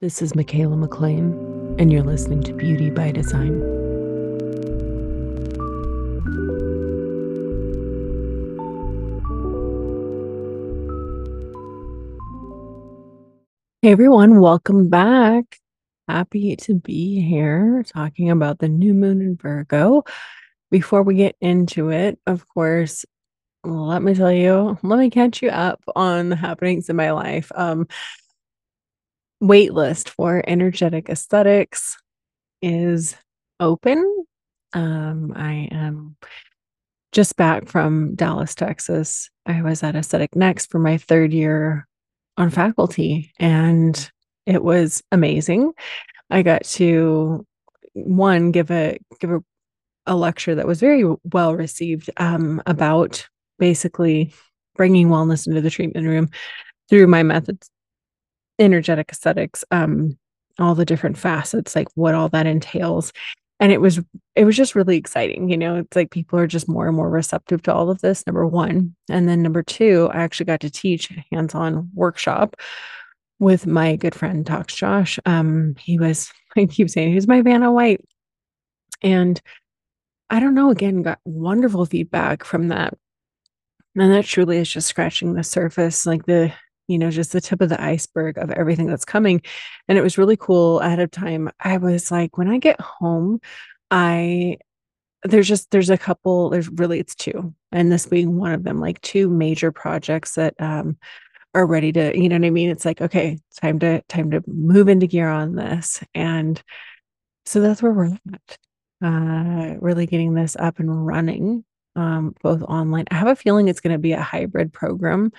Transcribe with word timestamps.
This 0.00 0.22
is 0.22 0.34
Mikaela 0.34 0.78
MacLean, 0.78 1.74
and 1.76 1.90
you're 1.90 2.04
listening 2.04 2.40
to 2.44 2.52
Beauty 2.52 2.88
by 2.88 3.10
Design. 3.10 3.58
Hey 13.82 13.90
everyone, 13.90 14.40
welcome 14.40 14.88
back. 14.88 15.58
Happy 16.06 16.54
to 16.54 16.74
be 16.76 17.20
here 17.20 17.82
talking 17.82 18.30
about 18.30 18.60
the 18.60 18.68
new 18.68 18.94
moon 18.94 19.20
in 19.20 19.36
Virgo. 19.36 20.04
Before 20.70 21.02
we 21.02 21.16
get 21.16 21.34
into 21.40 21.88
it, 21.88 22.20
of 22.24 22.46
course, 22.46 23.04
let 23.64 24.00
me 24.00 24.14
tell 24.14 24.30
you, 24.30 24.78
let 24.84 25.00
me 25.00 25.10
catch 25.10 25.42
you 25.42 25.48
up 25.48 25.82
on 25.96 26.28
the 26.28 26.36
happenings 26.36 26.88
in 26.88 26.94
my 26.94 27.10
life. 27.10 27.50
Um, 27.52 27.88
waitlist 29.42 30.08
for 30.10 30.42
energetic 30.46 31.08
aesthetics 31.08 31.96
is 32.62 33.16
open. 33.60 34.24
Um, 34.72 35.32
I 35.36 35.68
am 35.70 36.16
just 37.12 37.36
back 37.36 37.68
from 37.68 38.14
Dallas, 38.14 38.54
Texas. 38.54 39.30
I 39.46 39.62
was 39.62 39.82
at 39.82 39.96
Aesthetic 39.96 40.36
Next 40.36 40.70
for 40.70 40.78
my 40.78 40.98
third 40.98 41.32
year 41.32 41.86
on 42.36 42.50
faculty, 42.50 43.32
and 43.38 44.10
it 44.46 44.62
was 44.62 45.02
amazing. 45.10 45.72
I 46.30 46.42
got 46.42 46.64
to 46.64 47.46
one 47.94 48.52
give 48.52 48.70
a 48.70 48.98
give 49.20 49.30
a, 49.30 49.40
a 50.06 50.14
lecture 50.14 50.54
that 50.54 50.66
was 50.66 50.80
very 50.80 51.04
well 51.32 51.54
received 51.54 52.10
um, 52.18 52.62
about 52.66 53.26
basically 53.58 54.32
bringing 54.76 55.08
wellness 55.08 55.46
into 55.46 55.60
the 55.60 55.70
treatment 55.70 56.06
room 56.06 56.28
through 56.88 57.06
my 57.06 57.22
methods 57.22 57.70
energetic 58.58 59.10
aesthetics 59.10 59.64
um 59.70 60.18
all 60.58 60.74
the 60.74 60.84
different 60.84 61.16
facets 61.16 61.76
like 61.76 61.88
what 61.94 62.14
all 62.14 62.28
that 62.28 62.46
entails 62.46 63.12
and 63.60 63.72
it 63.72 63.80
was 63.80 64.00
it 64.34 64.44
was 64.44 64.56
just 64.56 64.74
really 64.74 64.96
exciting 64.96 65.48
you 65.48 65.56
know 65.56 65.76
it's 65.76 65.96
like 65.96 66.10
people 66.10 66.38
are 66.38 66.46
just 66.46 66.68
more 66.68 66.86
and 66.86 66.96
more 66.96 67.10
receptive 67.10 67.62
to 67.62 67.72
all 67.72 67.90
of 67.90 68.00
this 68.00 68.26
number 68.26 68.46
one 68.46 68.94
and 69.08 69.28
then 69.28 69.42
number 69.42 69.62
two 69.62 70.08
i 70.12 70.18
actually 70.18 70.46
got 70.46 70.60
to 70.60 70.70
teach 70.70 71.10
a 71.10 71.24
hands-on 71.32 71.90
workshop 71.94 72.56
with 73.38 73.66
my 73.66 73.96
good 73.96 74.14
friend 74.14 74.46
Tox 74.46 74.74
Josh. 74.74 75.18
Um, 75.26 75.74
he 75.78 75.98
was, 75.98 76.30
I 76.56 76.66
keep 76.66 76.90
saying, 76.90 77.12
he's 77.12 77.28
my 77.28 77.42
Vanna 77.42 77.72
White. 77.72 78.04
And 79.02 79.40
I 80.30 80.40
don't 80.40 80.54
know, 80.54 80.70
again, 80.70 81.02
got 81.02 81.20
wonderful 81.24 81.86
feedback 81.86 82.44
from 82.44 82.68
that. 82.68 82.94
And 83.94 84.12
that 84.12 84.24
truly 84.24 84.58
is 84.58 84.70
just 84.70 84.88
scratching 84.88 85.34
the 85.34 85.42
surface. 85.42 86.04
Like 86.04 86.26
the 86.26 86.52
you 86.88 86.98
know, 86.98 87.10
just 87.10 87.32
the 87.32 87.40
tip 87.40 87.60
of 87.60 87.68
the 87.68 87.80
iceberg 87.80 88.38
of 88.38 88.50
everything 88.50 88.86
that's 88.86 89.04
coming. 89.04 89.42
And 89.86 89.96
it 89.96 90.02
was 90.02 90.18
really 90.18 90.36
cool 90.36 90.80
ahead 90.80 90.98
of 91.00 91.10
time. 91.10 91.50
I 91.60 91.76
was 91.76 92.10
like, 92.10 92.36
when 92.36 92.48
I 92.48 92.58
get 92.58 92.80
home, 92.80 93.40
I 93.90 94.58
there's 95.24 95.48
just 95.48 95.70
there's 95.70 95.90
a 95.90 95.98
couple 95.98 96.50
there's 96.50 96.68
really 96.68 97.00
it's 97.00 97.14
two 97.14 97.54
and 97.72 97.90
this 97.90 98.06
being 98.06 98.38
one 98.38 98.52
of 98.52 98.62
them 98.62 98.80
like 98.80 99.00
two 99.00 99.28
major 99.28 99.72
projects 99.72 100.34
that 100.34 100.54
um 100.60 100.96
are 101.54 101.66
ready 101.66 101.92
to 101.92 102.16
you 102.16 102.28
know 102.28 102.36
what 102.36 102.44
i 102.44 102.50
mean 102.50 102.70
it's 102.70 102.84
like 102.84 103.00
okay 103.00 103.38
time 103.60 103.78
to 103.78 104.00
time 104.02 104.30
to 104.30 104.42
move 104.46 104.88
into 104.88 105.06
gear 105.06 105.28
on 105.28 105.56
this 105.56 106.02
and 106.14 106.62
so 107.46 107.60
that's 107.60 107.82
where 107.82 107.92
we're 107.92 108.16
at 108.32 108.58
uh 109.02 109.74
really 109.80 110.06
getting 110.06 110.34
this 110.34 110.56
up 110.56 110.78
and 110.78 111.06
running 111.06 111.64
um 111.98 112.34
both 112.42 112.62
online 112.62 113.04
i 113.10 113.14
have 113.14 113.28
a 113.28 113.36
feeling 113.36 113.68
it's 113.68 113.80
going 113.80 113.92
to 113.92 113.98
be 113.98 114.12
a 114.12 114.20
hybrid 114.20 114.72
program 114.72 115.30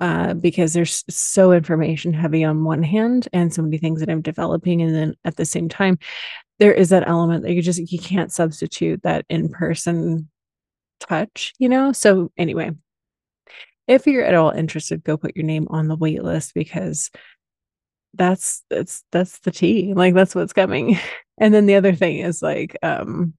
uh, 0.00 0.34
because 0.34 0.72
there's 0.72 1.04
so 1.08 1.52
information 1.52 2.12
heavy 2.12 2.44
on 2.44 2.64
one 2.64 2.82
hand 2.82 3.28
and 3.32 3.54
so 3.54 3.62
many 3.62 3.78
things 3.78 4.00
that 4.00 4.10
I'm 4.10 4.22
developing. 4.22 4.82
And 4.82 4.94
then 4.94 5.14
at 5.24 5.36
the 5.36 5.44
same 5.44 5.68
time, 5.68 5.98
there 6.58 6.72
is 6.74 6.88
that 6.90 7.08
element 7.08 7.44
that 7.44 7.52
you 7.52 7.62
just 7.62 7.90
you 7.90 7.98
can't 7.98 8.32
substitute 8.32 9.02
that 9.02 9.24
in-person 9.28 10.28
touch, 11.00 11.54
you 11.58 11.68
know? 11.68 11.92
So 11.92 12.32
anyway, 12.36 12.72
if 13.86 14.06
you're 14.06 14.24
at 14.24 14.34
all 14.34 14.50
interested, 14.50 15.04
go 15.04 15.16
put 15.16 15.36
your 15.36 15.46
name 15.46 15.68
on 15.70 15.88
the 15.88 15.96
wait 15.96 16.22
list 16.22 16.54
because 16.54 17.10
that's 18.14 18.62
that's 18.70 19.04
that's 19.10 19.38
the 19.40 19.50
tea. 19.50 19.94
Like 19.94 20.14
that's 20.14 20.34
what's 20.34 20.52
coming. 20.52 20.98
And 21.36 21.52
then 21.52 21.66
the 21.66 21.74
other 21.74 21.96
thing 21.96 22.18
is 22.18 22.42
like 22.42 22.76
um 22.80 23.34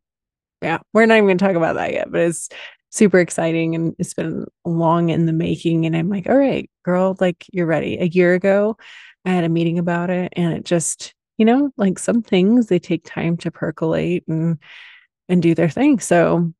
yeah, 0.61 0.79
we're 0.93 1.05
not 1.05 1.17
even 1.17 1.27
gonna 1.27 1.37
talk 1.37 1.55
about 1.55 1.75
that 1.75 1.93
yet, 1.93 2.11
but 2.11 2.21
it's 2.21 2.49
super 2.95 3.19
exciting 3.19 3.75
and 3.75 3.93
it's 3.99 4.13
been 4.13 4.45
long 4.63 5.09
in 5.09 5.25
the 5.25 5.33
making 5.33 5.85
and 5.85 5.97
i'm 5.97 6.07
like 6.07 6.29
all 6.29 6.37
right 6.37 6.69
girl 6.83 7.15
like 7.19 7.45
you're 7.51 7.65
ready. 7.65 7.97
A 7.97 8.05
year 8.05 8.33
ago 8.33 8.77
i 9.25 9.31
had 9.31 9.43
a 9.43 9.49
meeting 9.49 9.77
about 9.77 10.09
it 10.09 10.31
and 10.37 10.53
it 10.53 10.63
just 10.63 11.13
you 11.37 11.43
know 11.43 11.71
like 11.75 11.99
some 11.99 12.21
things 12.21 12.67
they 12.67 12.79
take 12.79 13.03
time 13.03 13.35
to 13.37 13.51
percolate 13.51 14.23
and 14.29 14.59
and 15.27 15.41
do 15.41 15.53
their 15.53 15.67
thing 15.67 15.99
so 15.99 16.53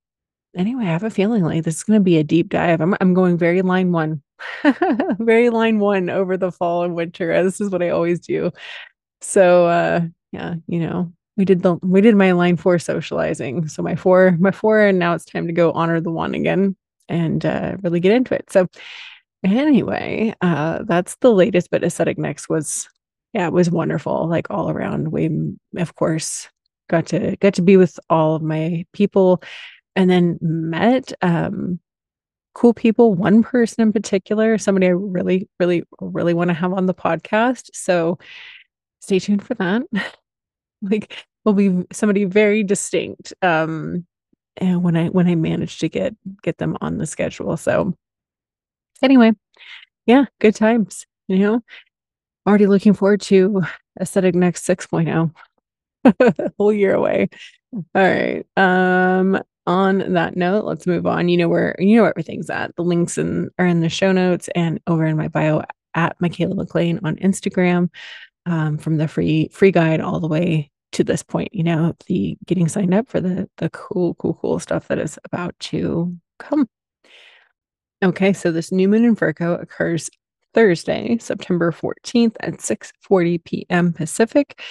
anyway 0.58 0.84
i 0.84 0.88
have 0.88 1.04
a 1.04 1.10
feeling 1.10 1.42
like 1.42 1.64
this 1.64 1.78
is 1.78 1.84
going 1.84 2.00
to 2.00 2.04
be 2.04 2.18
a 2.18 2.24
deep 2.24 2.50
dive. 2.50 2.82
I'm, 2.82 2.96
I'm 3.00 3.14
going 3.14 3.38
very 3.38 3.62
line 3.62 3.94
one 3.94 4.22
very 5.20 5.50
line 5.50 5.80
one 5.80 6.10
over 6.10 6.36
the 6.36 6.52
fall 6.52 6.84
and 6.84 6.96
winter 6.96 7.42
this 7.46 7.62
is 7.62 7.70
what 7.70 7.82
i 7.82 7.90
always 7.90 8.20
do. 8.20 8.52
So 9.22 9.68
uh 9.68 10.02
yeah 10.34 10.56
you 10.68 10.80
know 10.82 11.14
we 11.38 11.46
did 11.46 11.62
the 11.62 11.76
we 11.82 12.02
did 12.02 12.16
my 12.16 12.32
line 12.32 12.58
four 12.58 12.80
socializing. 12.80 13.68
So 13.68 13.82
my 13.84 13.96
four, 13.96 14.38
my 14.40 14.52
four, 14.52 14.82
and 14.82 15.00
now 15.00 15.14
it's 15.14 15.26
time 15.26 15.48
to 15.48 15.54
go 15.54 15.72
honor 15.72 16.00
the 16.00 16.12
one 16.12 16.36
again 16.36 16.76
and 17.10 17.46
uh, 17.46 17.78
really 17.82 18.00
get 18.00 18.14
into 18.14 18.34
it. 18.34 18.52
So 18.52 18.68
anyway, 19.44 20.34
uh, 20.42 20.84
that's 20.84 21.16
the 21.18 21.34
latest. 21.34 21.70
But 21.72 21.84
aesthetic 21.84 22.18
next 22.18 22.50
was 22.50 22.88
yeah, 23.34 23.48
it 23.48 23.54
was 23.54 23.70
wonderful, 23.70 24.28
like 24.30 24.50
all 24.50 24.70
around. 24.70 25.12
We 25.12 25.30
of 25.78 25.96
course 25.96 26.50
got 26.90 27.08
to 27.08 27.36
get 27.38 27.56
to 27.56 27.62
be 27.62 27.78
with 27.78 28.00
all 28.10 28.36
of 28.36 28.42
my 28.42 28.86
people 28.94 29.42
and 29.96 30.10
then 30.10 30.38
met 30.42 31.14
um 31.22 31.80
cool 32.54 32.74
people 32.74 33.14
one 33.14 33.44
person 33.44 33.82
in 33.82 33.92
particular 33.92 34.58
somebody 34.58 34.88
i 34.88 34.92
really 34.92 35.50
really 35.60 35.84
really 36.00 36.34
want 36.34 36.50
to 36.50 36.54
have 36.54 36.74
on 36.74 36.86
the 36.86 36.94
podcast 36.94 37.70
so 37.74 38.18
stay 39.02 39.20
tuned 39.20 39.46
for 39.46 39.56
that 39.56 39.82
like 40.82 41.26
will 41.44 41.54
be 41.54 41.86
somebody 41.92 42.24
very 42.24 42.64
distinct 42.64 43.34
um 43.42 44.06
and 44.58 44.84
when 44.84 44.96
i 44.96 45.08
when 45.10 45.28
i 45.28 45.36
manage 45.36 45.80
to 45.80 45.90
get 45.90 46.16
get 46.42 46.58
them 46.58 46.78
on 46.82 46.98
the 46.98 47.06
schedule 47.06 47.56
so. 47.58 47.94
Anyway 49.02 49.34
yeah 50.06 50.26
good 50.40 50.56
times 50.56 51.06
you 51.28 51.40
know? 51.40 51.62
Already 52.48 52.68
looking 52.68 52.94
forward 52.94 53.22
to 53.22 53.64
aesthetic 54.00 54.36
next 54.36 54.68
6.0 54.68 55.34
whole 56.58 56.74
year 56.74 56.94
away. 56.94 57.30
All 57.74 57.84
right 57.96 58.46
um 58.58 59.42
on 59.68 60.14
that 60.14 60.36
note 60.36 60.64
let's 60.66 60.86
move 60.86 61.08
on. 61.08 61.28
You 61.28 61.38
know 61.38 61.50
where 61.50 61.76
you 61.80 61.96
know 61.96 62.04
where 62.04 62.12
everything's 62.12 62.50
at. 62.50 62.76
The 62.76 62.84
links 62.84 63.18
in, 63.18 63.50
are 63.58 63.66
in 63.66 63.82
the 63.82 63.90
show 63.90 64.12
notes 64.12 64.48
and 64.56 64.80
over 64.88 65.06
in 65.06 65.18
my 65.18 65.28
bio 65.28 65.64
at 65.96 66.18
Mikaela 66.20 66.56
MacLean 66.56 67.00
on 67.04 67.16
instagram 67.18 67.90
um, 68.46 68.78
from 68.78 68.98
the 68.98 69.08
free 69.08 69.50
free 69.52 69.72
guide 69.72 70.02
all 70.02 70.20
the 70.20 70.28
way 70.28 70.72
to 70.94 71.04
this 71.04 71.24
point, 71.24 71.54
you 71.54 71.64
know, 71.64 71.94
the 72.08 72.38
getting 72.46 72.68
signed 72.68 72.94
up 72.94 73.08
for 73.08 73.20
the 73.20 73.50
the 73.58 73.70
cool, 73.70 74.16
cool, 74.16 74.36
cool 74.36 74.60
stuff 74.60 74.88
that 74.88 75.00
is 75.00 75.20
about 75.26 75.58
to 75.60 76.16
come. 76.40 76.68
Okay, 78.04 78.34
so 78.34 78.52
this 78.52 78.72
new 78.72 78.88
moon 78.88 79.06
in 79.06 79.16
Virgo 79.16 79.56
occurs 79.56 80.10
Thursday, 80.54 81.18
September 81.18 81.72
14th 81.72 82.36
at 82.40 82.56
6:40 82.56 83.44
p.m. 83.44 83.94
Pacific. 83.94 84.62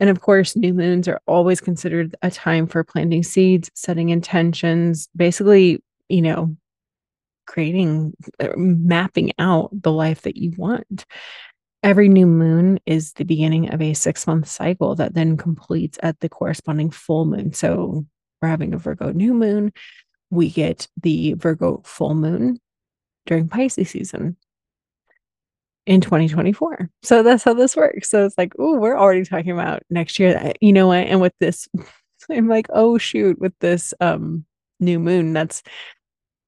And 0.00 0.10
of 0.10 0.20
course, 0.20 0.56
new 0.56 0.74
moons 0.74 1.08
are 1.08 1.20
always 1.26 1.60
considered 1.60 2.14
a 2.22 2.30
time 2.30 2.66
for 2.66 2.84
planting 2.84 3.22
seeds, 3.22 3.70
setting 3.74 4.10
intentions, 4.10 5.08
basically, 5.16 5.82
you 6.08 6.22
know, 6.22 6.56
creating 7.46 8.14
uh, 8.40 8.48
mapping 8.56 9.32
out 9.38 9.70
the 9.72 9.92
life 9.92 10.22
that 10.22 10.36
you 10.36 10.52
want. 10.56 11.04
Every 11.84 12.08
new 12.08 12.24
moon 12.24 12.80
is 12.86 13.12
the 13.12 13.26
beginning 13.26 13.70
of 13.70 13.82
a 13.82 13.92
six 13.92 14.26
month 14.26 14.48
cycle 14.48 14.94
that 14.94 15.12
then 15.12 15.36
completes 15.36 15.98
at 16.02 16.18
the 16.20 16.30
corresponding 16.30 16.90
full 16.90 17.26
moon. 17.26 17.52
So 17.52 18.06
we're 18.40 18.48
having 18.48 18.72
a 18.72 18.78
Virgo 18.78 19.12
new 19.12 19.34
moon. 19.34 19.70
We 20.30 20.48
get 20.48 20.88
the 21.02 21.34
Virgo 21.34 21.82
full 21.84 22.14
moon 22.14 22.58
during 23.26 23.48
Pisces 23.48 23.90
season 23.90 24.38
in 25.84 26.00
2024. 26.00 26.88
So 27.02 27.22
that's 27.22 27.44
how 27.44 27.52
this 27.52 27.76
works. 27.76 28.08
So 28.08 28.24
it's 28.24 28.38
like, 28.38 28.54
oh, 28.58 28.78
we're 28.78 28.98
already 28.98 29.26
talking 29.26 29.52
about 29.52 29.82
next 29.90 30.18
year. 30.18 30.54
You 30.62 30.72
know 30.72 30.86
what? 30.86 31.06
And 31.06 31.20
with 31.20 31.34
this, 31.38 31.68
I'm 32.30 32.48
like, 32.48 32.66
oh 32.70 32.96
shoot, 32.96 33.38
with 33.38 33.52
this 33.60 33.92
um 34.00 34.46
new 34.80 34.98
moon, 34.98 35.34
that's 35.34 35.62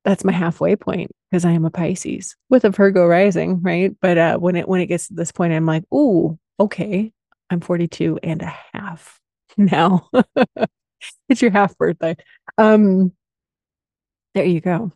that's 0.02 0.24
my 0.24 0.32
halfway 0.32 0.76
point 0.76 1.10
because 1.30 1.44
I 1.44 1.52
am 1.52 1.64
a 1.64 1.70
Pisces 1.70 2.36
with 2.48 2.64
a 2.64 2.70
Virgo 2.70 3.06
rising, 3.06 3.60
right? 3.62 3.94
But 4.00 4.18
uh, 4.18 4.38
when 4.38 4.56
it 4.56 4.68
when 4.68 4.80
it 4.80 4.86
gets 4.86 5.08
to 5.08 5.14
this 5.14 5.32
point, 5.32 5.52
I'm 5.52 5.66
like, 5.66 5.84
oh, 5.90 6.38
okay, 6.58 7.12
I'm 7.50 7.60
42 7.60 8.18
and 8.22 8.42
a 8.42 8.54
half 8.72 9.20
now. 9.56 10.08
it's 11.28 11.42
your 11.42 11.50
half 11.50 11.76
birthday. 11.76 12.16
Um, 12.58 13.12
there 14.34 14.44
you 14.44 14.60
go. 14.60 14.92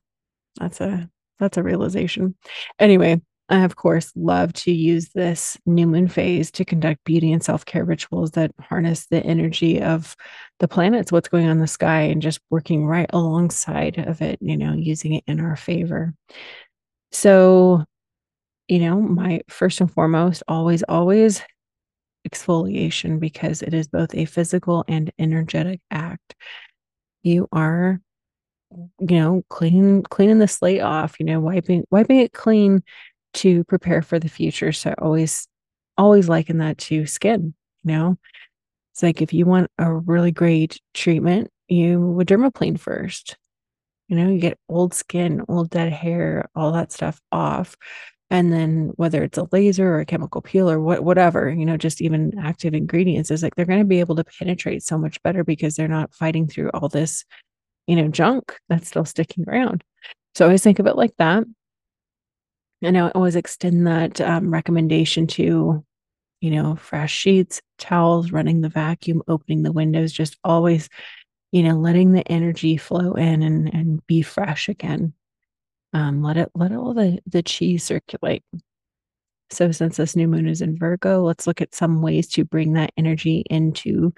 That's 0.58 0.80
a 0.80 1.08
that's 1.38 1.56
a 1.56 1.62
realization. 1.62 2.36
Anyway, 2.78 3.20
I, 3.50 3.64
of 3.64 3.74
course, 3.74 4.12
love 4.14 4.52
to 4.54 4.70
use 4.72 5.08
this 5.08 5.58
new 5.66 5.86
moon 5.88 6.06
phase 6.06 6.52
to 6.52 6.64
conduct 6.64 7.02
beauty 7.04 7.32
and 7.32 7.42
self 7.42 7.64
care 7.64 7.84
rituals 7.84 8.30
that 8.32 8.52
harness 8.60 9.06
the 9.06 9.20
energy 9.24 9.82
of 9.82 10.16
the 10.60 10.68
planets, 10.68 11.10
what's 11.10 11.28
going 11.28 11.46
on 11.46 11.52
in 11.52 11.58
the 11.58 11.66
sky, 11.66 12.02
and 12.02 12.22
just 12.22 12.40
working 12.48 12.86
right 12.86 13.10
alongside 13.12 13.98
of 13.98 14.22
it, 14.22 14.38
you 14.40 14.56
know, 14.56 14.74
using 14.74 15.14
it 15.14 15.24
in 15.26 15.40
our 15.40 15.56
favor. 15.56 16.14
So, 17.10 17.84
you 18.68 18.78
know, 18.78 19.00
my 19.00 19.40
first 19.48 19.80
and 19.80 19.92
foremost, 19.92 20.44
always, 20.46 20.84
always 20.84 21.42
exfoliation 22.28 23.18
because 23.20 23.62
it 23.62 23.74
is 23.74 23.88
both 23.88 24.14
a 24.14 24.26
physical 24.26 24.84
and 24.86 25.12
energetic 25.18 25.80
act. 25.90 26.36
You 27.22 27.48
are 27.52 28.00
you 29.00 29.18
know 29.18 29.42
cleaning 29.48 30.02
cleaning 30.04 30.38
the 30.38 30.46
slate 30.48 30.80
off 30.80 31.18
you 31.18 31.26
know 31.26 31.40
wiping 31.40 31.84
wiping 31.90 32.18
it 32.20 32.32
clean 32.32 32.82
to 33.34 33.64
prepare 33.64 34.02
for 34.02 34.18
the 34.18 34.28
future. 34.28 34.72
So 34.72 34.94
always, 34.98 35.46
always 35.96 36.28
liken 36.28 36.58
that 36.58 36.78
to 36.78 37.06
skin, 37.06 37.54
you 37.84 37.92
know? 37.92 38.18
It's 38.92 39.02
like 39.02 39.22
if 39.22 39.32
you 39.32 39.46
want 39.46 39.70
a 39.78 39.92
really 39.92 40.32
great 40.32 40.80
treatment, 40.94 41.48
you 41.68 42.00
would 42.00 42.28
dermaplane 42.28 42.78
first. 42.78 43.36
You 44.08 44.16
know, 44.16 44.28
you 44.28 44.40
get 44.40 44.58
old 44.68 44.92
skin, 44.92 45.42
old 45.48 45.70
dead 45.70 45.92
hair, 45.92 46.48
all 46.54 46.72
that 46.72 46.90
stuff 46.90 47.20
off. 47.30 47.76
And 48.28 48.52
then 48.52 48.92
whether 48.96 49.22
it's 49.24 49.38
a 49.38 49.48
laser 49.50 49.88
or 49.88 50.00
a 50.00 50.06
chemical 50.06 50.40
peel 50.40 50.70
or 50.70 50.80
what 50.80 51.02
whatever, 51.04 51.50
you 51.50 51.64
know, 51.64 51.76
just 51.76 52.00
even 52.00 52.32
active 52.38 52.74
ingredients 52.74 53.30
is 53.30 53.42
like 53.42 53.54
they're 53.54 53.64
going 53.64 53.80
to 53.80 53.84
be 53.84 54.00
able 54.00 54.16
to 54.16 54.24
penetrate 54.24 54.82
so 54.82 54.98
much 54.98 55.20
better 55.22 55.44
because 55.44 55.74
they're 55.74 55.88
not 55.88 56.14
fighting 56.14 56.46
through 56.46 56.70
all 56.70 56.88
this, 56.88 57.24
you 57.86 57.96
know, 57.96 58.08
junk 58.08 58.56
that's 58.68 58.88
still 58.88 59.04
sticking 59.04 59.44
around. 59.48 59.82
So 60.34 60.44
I 60.44 60.48
always 60.48 60.62
think 60.62 60.78
of 60.78 60.86
it 60.86 60.96
like 60.96 61.14
that. 61.18 61.44
And 62.82 62.96
I 62.96 63.10
always 63.10 63.36
extend 63.36 63.86
that 63.86 64.20
um, 64.20 64.52
recommendation 64.52 65.26
to, 65.28 65.84
you 66.40 66.50
know, 66.50 66.76
fresh 66.76 67.12
sheets, 67.12 67.60
towels, 67.78 68.32
running 68.32 68.60
the 68.60 68.68
vacuum, 68.68 69.22
opening 69.28 69.62
the 69.62 69.72
windows, 69.72 70.12
just 70.12 70.38
always, 70.42 70.88
you 71.52 71.62
know, 71.62 71.76
letting 71.76 72.12
the 72.12 72.26
energy 72.30 72.76
flow 72.76 73.12
in 73.14 73.42
and 73.42 73.72
and 73.74 74.06
be 74.06 74.22
fresh 74.22 74.68
again. 74.68 75.12
Um, 75.92 76.22
let 76.22 76.36
it 76.36 76.50
let 76.54 76.72
all 76.72 76.94
the 76.94 77.18
the 77.26 77.42
chi 77.42 77.76
circulate. 77.76 78.44
So 79.50 79.72
since 79.72 79.96
this 79.96 80.14
new 80.14 80.28
moon 80.28 80.48
is 80.48 80.62
in 80.62 80.78
Virgo, 80.78 81.22
let's 81.22 81.46
look 81.46 81.60
at 81.60 81.74
some 81.74 82.02
ways 82.02 82.28
to 82.28 82.44
bring 82.44 82.74
that 82.74 82.92
energy 82.96 83.44
into 83.50 84.14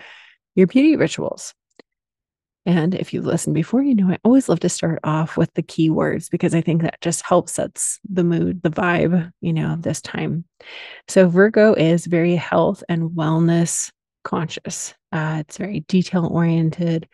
your 0.54 0.66
beauty 0.66 0.96
rituals. 0.96 1.54
And 2.64 2.94
if 2.94 3.12
you've 3.12 3.26
listened 3.26 3.54
before, 3.54 3.82
you 3.82 3.94
know 3.94 4.08
I 4.10 4.18
always 4.24 4.48
love 4.48 4.60
to 4.60 4.68
start 4.68 5.00
off 5.02 5.36
with 5.36 5.52
the 5.54 5.62
keywords 5.62 6.30
because 6.30 6.54
I 6.54 6.60
think 6.60 6.82
that 6.82 7.00
just 7.00 7.22
helps 7.22 7.54
sets 7.54 7.98
the 8.08 8.22
mood, 8.22 8.62
the 8.62 8.70
vibe, 8.70 9.32
you 9.40 9.52
know, 9.52 9.76
this 9.78 10.00
time. 10.00 10.44
So 11.08 11.28
Virgo 11.28 11.74
is 11.74 12.06
very 12.06 12.36
health 12.36 12.84
and 12.88 13.10
wellness 13.10 13.90
conscious. 14.22 14.94
Uh, 15.10 15.38
it's 15.40 15.58
very 15.58 15.80
detail 15.80 16.28
oriented, 16.30 17.08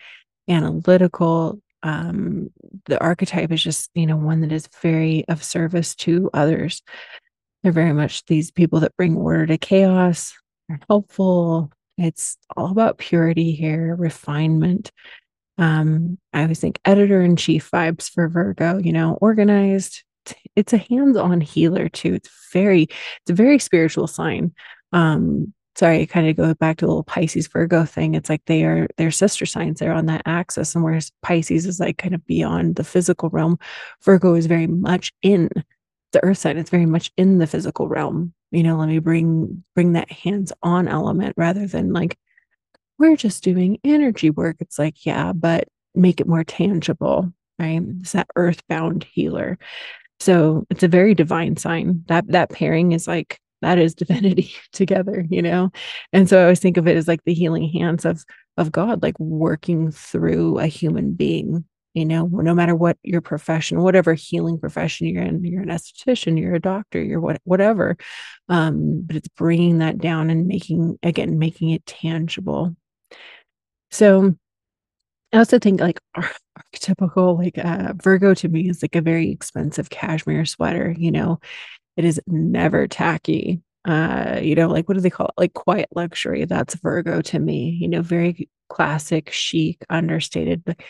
analytical. 0.49 1.61
Um, 1.83 2.51
the 2.87 3.01
archetype 3.01 3.51
is 3.53 3.63
just, 3.63 3.91
you 3.95 4.07
know, 4.07 4.17
one 4.17 4.43
that 4.43 4.53
is 4.53 4.69
very 4.83 5.25
of 5.29 5.43
service 5.43 5.95
to 5.97 6.29
others. 6.35 6.83
They're 7.63 7.73
very 7.73 7.93
much 7.93 8.25
these 8.27 8.51
people 8.51 8.81
that 8.81 8.97
bring 8.97 9.17
order 9.17 9.47
to 9.47 9.59
chaos. 9.59 10.35
They're 10.69 10.81
helpful. 10.89 11.73
It's 11.97 12.37
all 12.57 12.71
about 12.71 12.99
purity 12.99 13.53
here, 13.53 13.97
refinement, 13.97 14.93
um, 15.59 16.19
I 16.33 16.43
always 16.43 16.61
think 16.61 16.81
editor 16.85 17.21
in 17.21 17.37
chief 17.37 17.71
vibes 17.71 18.11
for 18.11 18.29
Virgo, 18.29 18.79
you 18.79 18.93
know, 18.93 19.19
organized. 19.21 20.05
It's 20.57 20.73
a 20.73 20.79
hands-on 20.79 21.41
healer 21.41 21.89
too. 21.89 22.15
It's 22.15 22.31
very, 22.53 22.83
it's 22.83 23.31
a 23.31 23.35
very 23.35 23.59
spiritual 23.59 24.07
sign. 24.07 24.53
Um, 24.93 25.53
sorry, 25.77 26.07
kind 26.07 26.29
of 26.29 26.37
go 26.37 26.55
back 26.55 26.79
to 26.79 26.85
the 26.85 26.89
little 26.89 27.05
Pisces 27.05 27.47
Virgo 27.47 27.85
thing. 27.85 28.15
It's 28.15 28.29
like 28.29 28.43
they 28.47 28.65
are 28.65 28.89
their 28.97 29.11
sister 29.11 29.47
signs. 29.47 29.79
They're 29.79 29.93
on 29.93 30.07
that 30.07 30.23
axis, 30.27 30.75
and 30.75 30.85
whereas 30.85 31.13
Pisces 31.23 31.67
is 31.67 31.81
like 31.81 31.99
kind 31.99 32.15
of 32.15 32.27
beyond 32.27 32.77
the 32.77 32.85
physical 32.85 33.31
realm, 33.31 33.59
Virgo 34.03 34.35
is 34.35 34.47
very 34.47 34.67
much 34.67 35.13
in 35.23 35.49
the 36.13 36.25
earth 36.25 36.39
sign. 36.39 36.59
It's 36.59 36.71
very 36.71 36.87
much 36.87 37.13
in 37.17 37.39
the 37.39 37.47
physical 37.47 37.89
realm. 37.89 38.33
You 38.51 38.63
know, 38.63 38.77
let 38.77 38.89
me 38.89 38.99
bring 38.99 39.65
bring 39.75 39.93
that 39.93 40.11
hands-on 40.11 40.89
element 40.89 41.35
rather 41.37 41.67
than 41.67 41.93
like 41.93 42.19
we're 42.99 43.17
just 43.17 43.43
doing 43.45 43.79
energy 43.85 44.31
work. 44.31 44.57
It's 44.61 44.79
like, 44.79 45.07
yeah, 45.07 45.33
but 45.33 45.69
make 45.95 46.21
it 46.21 46.29
more 46.29 46.45
tangible, 46.45 47.33
right? 47.59 47.83
It's 48.01 48.13
that 48.13 48.29
earthbound 48.37 49.05
healer. 49.05 49.59
So 50.21 50.67
it's 50.71 50.83
a 50.83 50.89
very 50.89 51.15
divine 51.15 51.57
sign. 51.57 52.05
That 52.09 52.27
that 52.29 52.51
pairing 52.51 52.93
is 52.93 53.07
like 53.07 53.39
that 53.63 53.79
is 53.79 53.95
divinity 53.97 54.53
together, 54.73 55.25
you 55.29 55.43
know? 55.43 55.71
And 56.13 56.29
so 56.29 56.39
I 56.39 56.43
always 56.43 56.61
think 56.61 56.77
of 56.77 56.87
it 56.89 56.97
as 56.97 57.09
like 57.09 57.25
the 57.25 57.35
healing 57.35 57.69
hands 57.71 58.05
of 58.05 58.25
of 58.57 58.73
God, 58.73 59.03
like 59.03 59.19
working 59.21 59.91
through 59.93 60.59
a 60.59 60.67
human 60.67 61.15
being, 61.15 61.65
you 61.95 62.05
know, 62.05 62.27
no 62.27 62.55
matter 62.55 62.75
what 62.75 62.99
your 63.03 63.21
profession, 63.21 63.81
whatever 63.81 64.15
healing 64.15 64.59
profession 64.59 65.07
you're 65.07 65.23
in, 65.23 65.45
you're 65.45 65.63
an 65.63 65.69
esthetician, 65.69 66.39
you're 66.41 66.55
a 66.55 66.61
doctor, 66.61 67.03
you're 67.03 67.21
what, 67.21 67.41
whatever. 67.45 67.97
Um, 68.49 69.03
but 69.07 69.15
it's 69.17 69.29
bringing 69.29 69.79
that 69.79 69.99
down 69.99 70.31
and 70.31 70.47
making, 70.49 70.99
again, 71.05 71.39
making 71.39 71.71
it 71.71 71.87
tangible 71.87 72.77
so 73.91 74.35
I 75.33 75.39
also 75.39 75.59
think 75.59 75.81
like 75.81 76.01
archetypical, 76.17 77.37
like 77.39 77.59
uh, 77.59 77.95
Virgo 78.03 78.35
to 78.35 78.49
me 78.49 78.69
is 78.69 78.83
like 78.83 78.95
a 78.97 79.01
very 79.01 79.31
expensive 79.31 79.91
cashmere 79.91 80.45
sweater. 80.47 80.95
You 80.97 81.11
know, 81.11 81.41
it 81.97 82.05
is 82.05 82.21
never 82.27 82.87
tacky. 82.89 83.63
Uh, 83.85 84.41
you 84.43 84.55
know, 84.55 84.69
like 84.69 84.89
what 84.89 84.95
do 84.95 85.01
they 85.01 85.11
call 85.11 85.29
it? 85.29 85.35
Like 85.39 85.55
quiet 85.55 85.89
luxury. 85.95 86.45
That's 86.45 86.75
Virgo 86.77 87.23
to 87.23 87.39
me. 87.39 87.71
You 87.81 87.89
know, 87.89 88.03
very 88.03 88.49
classic, 88.69 89.31
chic, 89.31 89.85
understated, 89.91 90.65
but 90.65 90.81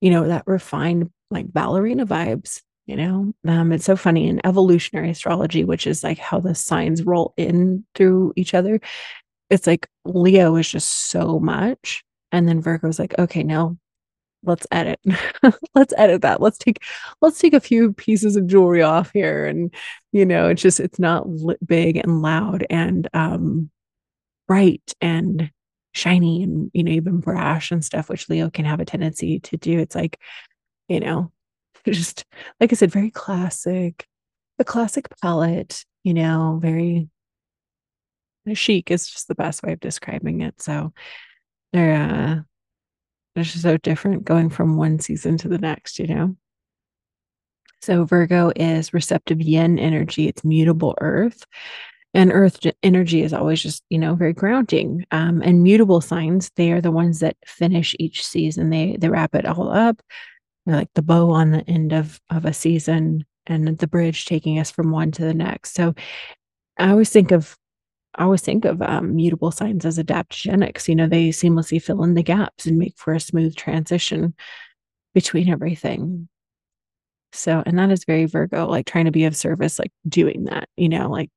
you 0.00 0.10
know 0.10 0.28
that 0.28 0.44
refined 0.46 1.10
like 1.30 1.52
ballerina 1.52 2.06
vibes. 2.06 2.62
You 2.86 2.96
know, 2.96 3.34
um, 3.46 3.72
it's 3.72 3.84
so 3.84 3.96
funny 3.96 4.28
in 4.28 4.44
evolutionary 4.44 5.10
astrology, 5.10 5.64
which 5.64 5.86
is 5.86 6.02
like 6.02 6.18
how 6.18 6.40
the 6.40 6.54
signs 6.54 7.04
roll 7.04 7.34
in 7.36 7.84
through 7.94 8.32
each 8.36 8.54
other. 8.54 8.80
It's 9.50 9.66
like 9.66 9.88
Leo 10.04 10.56
is 10.56 10.68
just 10.70 11.10
so 11.10 11.38
much 11.40 12.02
and 12.32 12.48
then 12.48 12.60
Virgo's 12.60 12.98
like, 12.98 13.18
okay, 13.18 13.42
now 13.42 13.76
let's 14.42 14.66
edit. 14.70 15.00
let's 15.74 15.94
edit 15.96 16.22
that. 16.22 16.40
Let's 16.40 16.58
take 16.58 16.82
let's 17.20 17.38
take 17.38 17.54
a 17.54 17.60
few 17.60 17.92
pieces 17.92 18.36
of 18.36 18.46
jewelry 18.46 18.82
off 18.82 19.10
here. 19.12 19.46
And 19.46 19.72
you 20.12 20.24
know, 20.24 20.48
it's 20.48 20.62
just 20.62 20.80
it's 20.80 20.98
not 20.98 21.26
big 21.64 21.96
and 21.96 22.22
loud 22.22 22.66
and 22.70 23.08
um 23.14 23.70
bright 24.48 24.94
and 25.00 25.50
shiny 25.92 26.42
and 26.42 26.70
you 26.72 26.84
know, 26.84 26.92
even 26.92 27.20
brash 27.20 27.70
and 27.70 27.84
stuff, 27.84 28.08
which 28.08 28.28
Leo 28.28 28.50
can 28.50 28.64
have 28.64 28.80
a 28.80 28.84
tendency 28.84 29.40
to 29.40 29.56
do. 29.56 29.78
It's 29.78 29.94
like, 29.94 30.18
you 30.88 31.00
know, 31.00 31.32
just 31.86 32.24
like 32.60 32.72
I 32.72 32.76
said, 32.76 32.92
very 32.92 33.10
classic, 33.10 34.06
a 34.58 34.64
classic 34.64 35.08
palette, 35.22 35.84
you 36.04 36.14
know, 36.14 36.58
very 36.62 37.08
chic 38.54 38.90
is 38.90 39.08
just 39.08 39.28
the 39.28 39.34
best 39.34 39.62
way 39.62 39.72
of 39.72 39.80
describing 39.80 40.40
it. 40.40 40.60
So 40.60 40.92
they're 41.72 41.94
uh 41.94 42.40
they're 43.34 43.44
so 43.44 43.76
different 43.76 44.24
going 44.24 44.50
from 44.50 44.76
one 44.76 44.98
season 44.98 45.38
to 45.38 45.48
the 45.48 45.58
next, 45.58 45.98
you 45.98 46.06
know. 46.08 46.36
So 47.82 48.04
Virgo 48.04 48.52
is 48.56 48.92
receptive 48.92 49.40
yin 49.40 49.78
energy, 49.78 50.28
it's 50.28 50.44
mutable 50.44 50.94
earth. 51.00 51.44
And 52.12 52.32
earth 52.32 52.58
energy 52.82 53.22
is 53.22 53.32
always 53.32 53.62
just, 53.62 53.84
you 53.88 53.98
know, 53.98 54.16
very 54.16 54.32
grounding. 54.32 55.06
Um, 55.12 55.42
and 55.42 55.62
mutable 55.62 56.00
signs, 56.00 56.50
they 56.56 56.72
are 56.72 56.80
the 56.80 56.90
ones 56.90 57.20
that 57.20 57.36
finish 57.46 57.94
each 58.00 58.26
season. 58.26 58.70
They 58.70 58.96
they 58.98 59.08
wrap 59.08 59.34
it 59.36 59.46
all 59.46 59.70
up. 59.70 60.02
They're 60.66 60.74
like 60.74 60.90
the 60.94 61.02
bow 61.02 61.30
on 61.30 61.52
the 61.52 61.64
end 61.68 61.92
of 61.92 62.20
of 62.28 62.44
a 62.44 62.52
season 62.52 63.24
and 63.46 63.78
the 63.78 63.86
bridge 63.86 64.26
taking 64.26 64.58
us 64.58 64.70
from 64.70 64.90
one 64.90 65.12
to 65.12 65.22
the 65.22 65.34
next. 65.34 65.74
So 65.74 65.94
I 66.78 66.90
always 66.90 67.10
think 67.10 67.30
of 67.30 67.56
I 68.14 68.24
always 68.24 68.42
think 68.42 68.64
of 68.64 68.82
um, 68.82 69.14
mutable 69.14 69.52
signs 69.52 69.84
as 69.84 69.98
adaptogenics. 69.98 70.88
You 70.88 70.96
know, 70.96 71.06
they 71.06 71.28
seamlessly 71.28 71.80
fill 71.80 72.02
in 72.02 72.14
the 72.14 72.22
gaps 72.22 72.66
and 72.66 72.78
make 72.78 72.98
for 72.98 73.14
a 73.14 73.20
smooth 73.20 73.54
transition 73.54 74.34
between 75.14 75.48
everything. 75.48 76.28
So, 77.32 77.62
and 77.64 77.78
that 77.78 77.90
is 77.90 78.04
very 78.04 78.26
Virgo, 78.26 78.66
like 78.66 78.86
trying 78.86 79.04
to 79.04 79.12
be 79.12 79.24
of 79.24 79.36
service, 79.36 79.78
like 79.78 79.92
doing 80.08 80.44
that, 80.44 80.68
you 80.76 80.88
know, 80.88 81.08
like 81.08 81.30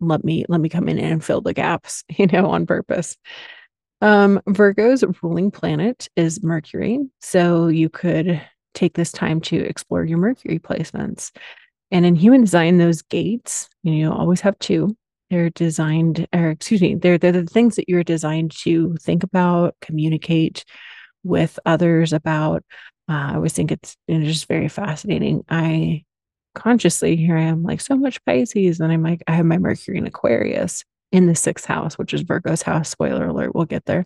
let 0.00 0.24
me 0.24 0.44
let 0.48 0.60
me 0.60 0.68
come 0.68 0.88
in 0.88 0.98
and 0.98 1.24
fill 1.24 1.40
the 1.40 1.54
gaps, 1.54 2.04
you 2.16 2.26
know, 2.26 2.46
on 2.46 2.66
purpose. 2.66 3.16
Um, 4.00 4.40
Virgo's 4.48 5.04
ruling 5.22 5.50
planet 5.50 6.08
is 6.16 6.42
Mercury. 6.42 7.00
So 7.20 7.68
you 7.68 7.88
could 7.88 8.40
take 8.74 8.94
this 8.94 9.12
time 9.12 9.40
to 9.42 9.56
explore 9.56 10.04
your 10.04 10.18
Mercury 10.18 10.58
placements. 10.58 11.30
And 11.90 12.04
in 12.04 12.16
human 12.16 12.40
design, 12.40 12.76
those 12.78 13.02
gates, 13.02 13.68
you 13.82 14.04
know, 14.04 14.12
always 14.12 14.40
have 14.40 14.58
two 14.58 14.96
they're 15.34 15.50
designed, 15.50 16.28
or 16.32 16.50
excuse 16.50 16.80
me, 16.80 16.94
they're, 16.94 17.18
they're 17.18 17.32
the 17.32 17.44
things 17.44 17.74
that 17.74 17.88
you're 17.88 18.04
designed 18.04 18.52
to 18.52 18.94
think 19.00 19.24
about, 19.24 19.74
communicate 19.80 20.64
with 21.24 21.58
others 21.66 22.12
about. 22.12 22.62
Uh, 23.08 23.12
I 23.12 23.34
always 23.34 23.52
think 23.52 23.72
it's, 23.72 23.96
just 24.08 24.46
very 24.46 24.68
fascinating. 24.68 25.44
I 25.48 26.04
consciously 26.54 27.16
here 27.16 27.36
I 27.36 27.42
am 27.42 27.64
like 27.64 27.80
so 27.80 27.96
much 27.96 28.24
Pisces. 28.24 28.78
And 28.78 28.92
I'm 28.92 29.02
like, 29.02 29.24
I 29.26 29.32
have 29.32 29.44
my 29.44 29.58
Mercury 29.58 29.98
in 29.98 30.06
Aquarius 30.06 30.84
in 31.10 31.26
the 31.26 31.34
sixth 31.34 31.64
house, 31.64 31.98
which 31.98 32.14
is 32.14 32.20
Virgo's 32.20 32.62
house. 32.62 32.88
Spoiler 32.88 33.26
alert, 33.26 33.56
we'll 33.56 33.64
get 33.64 33.84
there. 33.86 34.04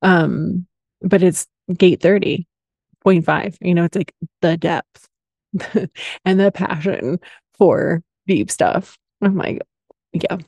Um, 0.00 0.66
but 1.02 1.22
it's 1.22 1.46
gate 1.76 2.00
30.5. 2.00 3.58
You 3.60 3.74
know, 3.74 3.84
it's 3.84 3.96
like 3.96 4.14
the 4.40 4.56
depth 4.56 5.08
and 6.24 6.40
the 6.40 6.50
passion 6.50 7.20
for 7.58 8.02
deep 8.26 8.50
stuff. 8.50 8.96
I'm 9.20 9.36
like, 9.36 9.60
yeah, 10.14 10.38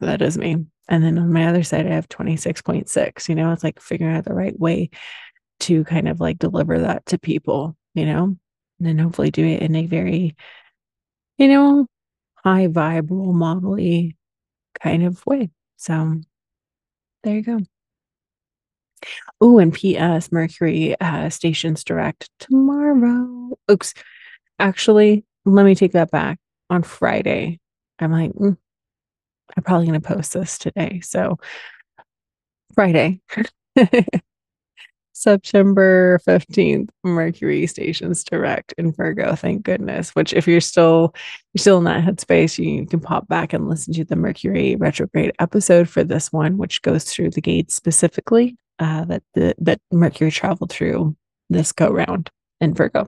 that 0.00 0.22
is 0.22 0.36
me. 0.38 0.66
And 0.88 1.02
then 1.02 1.18
on 1.18 1.32
my 1.32 1.46
other 1.46 1.62
side, 1.62 1.86
I 1.86 1.94
have 1.94 2.08
26.6. 2.08 3.28
You 3.28 3.34
know, 3.34 3.52
it's 3.52 3.64
like 3.64 3.80
figuring 3.80 4.16
out 4.16 4.24
the 4.24 4.34
right 4.34 4.58
way 4.58 4.90
to 5.60 5.84
kind 5.84 6.08
of 6.08 6.20
like 6.20 6.38
deliver 6.38 6.80
that 6.80 7.06
to 7.06 7.18
people, 7.18 7.76
you 7.94 8.06
know, 8.06 8.24
and 8.24 8.38
then 8.78 8.98
hopefully 8.98 9.30
do 9.30 9.44
it 9.44 9.62
in 9.62 9.74
a 9.74 9.86
very, 9.86 10.36
you 11.38 11.48
know, 11.48 11.86
high 12.44 12.68
vibe 12.68 13.10
role 13.10 13.32
model 13.32 13.76
kind 14.80 15.04
of 15.04 15.24
way. 15.26 15.50
So 15.76 16.20
there 17.22 17.34
you 17.34 17.42
go. 17.42 17.58
Oh, 19.40 19.58
and 19.58 19.72
P.S. 19.72 20.32
Mercury 20.32 20.98
uh, 21.00 21.28
stations 21.30 21.84
direct 21.84 22.30
tomorrow. 22.38 23.56
Oops. 23.70 23.94
Actually, 24.58 25.24
let 25.44 25.64
me 25.64 25.74
take 25.74 25.92
that 25.92 26.10
back. 26.10 26.38
On 26.68 26.82
Friday, 26.82 27.60
I'm 28.00 28.10
like, 28.10 28.32
mm, 28.32 28.56
I'm 29.56 29.62
probably 29.62 29.86
going 29.86 30.00
to 30.00 30.08
post 30.08 30.32
this 30.32 30.58
today. 30.58 31.00
So 31.02 31.38
Friday, 32.74 33.20
September 35.12 36.20
15th, 36.26 36.90
Mercury 37.02 37.66
stations 37.66 38.22
direct 38.22 38.74
in 38.76 38.92
Virgo. 38.92 39.34
Thank 39.34 39.62
goodness. 39.62 40.10
Which, 40.10 40.34
if 40.34 40.46
you're 40.46 40.60
still 40.60 41.14
you're 41.54 41.60
still 41.60 41.78
in 41.78 41.84
that 41.84 42.04
headspace, 42.04 42.58
you 42.58 42.86
can 42.86 43.00
pop 43.00 43.26
back 43.28 43.54
and 43.54 43.68
listen 43.68 43.94
to 43.94 44.04
the 44.04 44.14
Mercury 44.14 44.76
retrograde 44.76 45.32
episode 45.38 45.88
for 45.88 46.04
this 46.04 46.30
one, 46.32 46.58
which 46.58 46.82
goes 46.82 47.04
through 47.04 47.30
the 47.30 47.40
gates 47.40 47.74
specifically 47.74 48.58
uh, 48.78 49.06
that 49.06 49.22
the 49.32 49.54
that 49.58 49.80
Mercury 49.90 50.30
traveled 50.30 50.70
through 50.70 51.16
this 51.48 51.72
go 51.72 51.90
round 51.90 52.30
in 52.60 52.74
Virgo. 52.74 53.06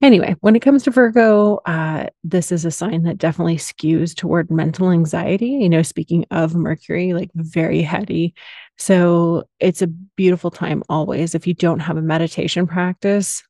Anyway, 0.00 0.36
when 0.40 0.54
it 0.54 0.62
comes 0.62 0.84
to 0.84 0.92
Virgo, 0.92 1.56
uh, 1.66 2.06
this 2.22 2.52
is 2.52 2.64
a 2.64 2.70
sign 2.70 3.02
that 3.02 3.18
definitely 3.18 3.56
skews 3.56 4.14
toward 4.14 4.48
mental 4.48 4.92
anxiety. 4.92 5.48
You 5.48 5.68
know, 5.68 5.82
speaking 5.82 6.24
of 6.30 6.54
Mercury, 6.54 7.14
like 7.14 7.30
very 7.34 7.82
heady. 7.82 8.34
So 8.76 9.44
it's 9.58 9.82
a 9.82 9.88
beautiful 9.88 10.52
time 10.52 10.84
always. 10.88 11.34
If 11.34 11.48
you 11.48 11.54
don't 11.54 11.80
have 11.80 11.96
a 11.96 12.02
meditation 12.02 12.68
practice, 12.68 13.42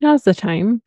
now's 0.00 0.24
the 0.24 0.34
time. 0.34 0.82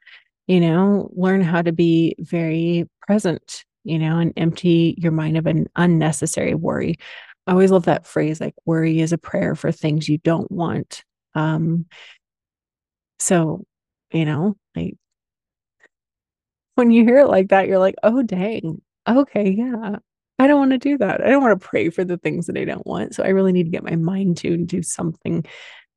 You 0.47 0.59
know, 0.59 1.09
learn 1.13 1.41
how 1.41 1.61
to 1.61 1.71
be 1.71 2.15
very 2.19 2.89
present, 3.07 3.63
you 3.85 3.99
know, 3.99 4.19
and 4.19 4.33
empty 4.35 4.95
your 4.97 5.13
mind 5.13 5.37
of 5.37 5.47
an 5.47 5.69
unnecessary 5.77 6.55
worry. 6.55 6.97
I 7.47 7.51
always 7.51 7.71
love 7.71 7.85
that 7.85 8.05
phrase 8.05 8.41
like 8.41 8.55
worry 8.65 8.99
is 8.99 9.13
a 9.13 9.17
prayer 9.17 9.55
for 9.55 9.71
things 9.71 10.09
you 10.09 10.17
don't 10.17 10.51
want. 10.51 11.05
Um, 11.35 11.85
so 13.19 13.65
you 14.11 14.25
know, 14.25 14.55
like 14.75 14.95
when 16.75 16.91
you 16.91 17.03
hear 17.03 17.19
it 17.19 17.27
like 17.27 17.49
that, 17.49 17.67
you're 17.67 17.79
like, 17.79 17.95
oh, 18.03 18.23
dang. 18.23 18.81
Okay. 19.07 19.49
Yeah. 19.51 19.97
I 20.39 20.47
don't 20.47 20.59
want 20.59 20.71
to 20.71 20.77
do 20.77 20.97
that. 20.99 21.21
I 21.21 21.29
don't 21.29 21.43
want 21.43 21.59
to 21.59 21.67
pray 21.67 21.89
for 21.89 22.05
the 22.05 22.17
things 22.17 22.47
that 22.47 22.57
I 22.57 22.63
don't 22.63 22.87
want. 22.87 23.13
So 23.13 23.23
I 23.23 23.29
really 23.29 23.51
need 23.51 23.65
to 23.65 23.69
get 23.69 23.83
my 23.83 23.97
mind 23.97 24.37
tuned 24.37 24.69
to 24.69 24.81
something 24.81 25.45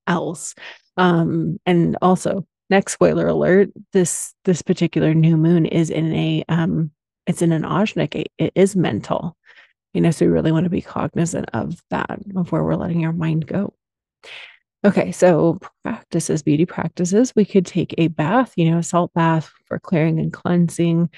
else. 0.08 0.54
Um, 0.96 1.58
and 1.64 1.96
also, 2.02 2.46
next 2.68 2.94
spoiler 2.94 3.28
alert, 3.28 3.70
this 3.92 4.34
this 4.44 4.62
particular 4.62 5.14
new 5.14 5.36
moon 5.36 5.66
is 5.66 5.90
in 5.90 6.12
a 6.12 6.44
um 6.48 6.90
it's 7.26 7.42
in 7.42 7.52
an 7.52 7.62
gate. 8.10 8.32
It 8.38 8.52
is 8.56 8.74
mental. 8.74 9.36
You 9.94 10.00
know, 10.00 10.10
so 10.10 10.26
we 10.26 10.32
really 10.32 10.52
want 10.52 10.64
to 10.64 10.70
be 10.70 10.80
cognizant 10.80 11.50
of 11.52 11.80
that, 11.90 12.18
of 12.34 12.50
where 12.50 12.64
we're 12.64 12.74
letting 12.76 13.04
our 13.04 13.12
mind 13.12 13.46
go. 13.46 13.74
Okay, 14.84 15.12
so 15.12 15.60
practices, 15.84 16.42
beauty 16.42 16.66
practices. 16.66 17.32
We 17.36 17.44
could 17.44 17.66
take 17.66 17.94
a 17.98 18.08
bath, 18.08 18.52
you 18.56 18.68
know, 18.70 18.78
a 18.78 18.82
salt 18.82 19.12
bath 19.14 19.50
for 19.66 19.78
clearing 19.78 20.18
and 20.18 20.32
cleansing. 20.32 21.08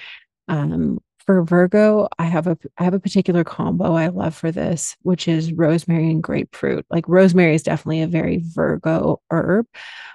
Um, 0.48 1.00
for 1.26 1.42
Virgo, 1.42 2.08
I 2.18 2.24
have 2.24 2.46
a 2.46 2.58
I 2.76 2.84
have 2.84 2.92
a 2.92 3.00
particular 3.00 3.44
combo 3.44 3.94
I 3.94 4.08
love 4.08 4.34
for 4.34 4.50
this, 4.52 4.94
which 5.02 5.26
is 5.26 5.54
rosemary 5.54 6.10
and 6.10 6.22
grapefruit. 6.22 6.84
Like 6.90 7.08
rosemary 7.08 7.54
is 7.54 7.62
definitely 7.62 8.02
a 8.02 8.06
very 8.06 8.42
Virgo 8.44 9.22
herb, 9.30 9.66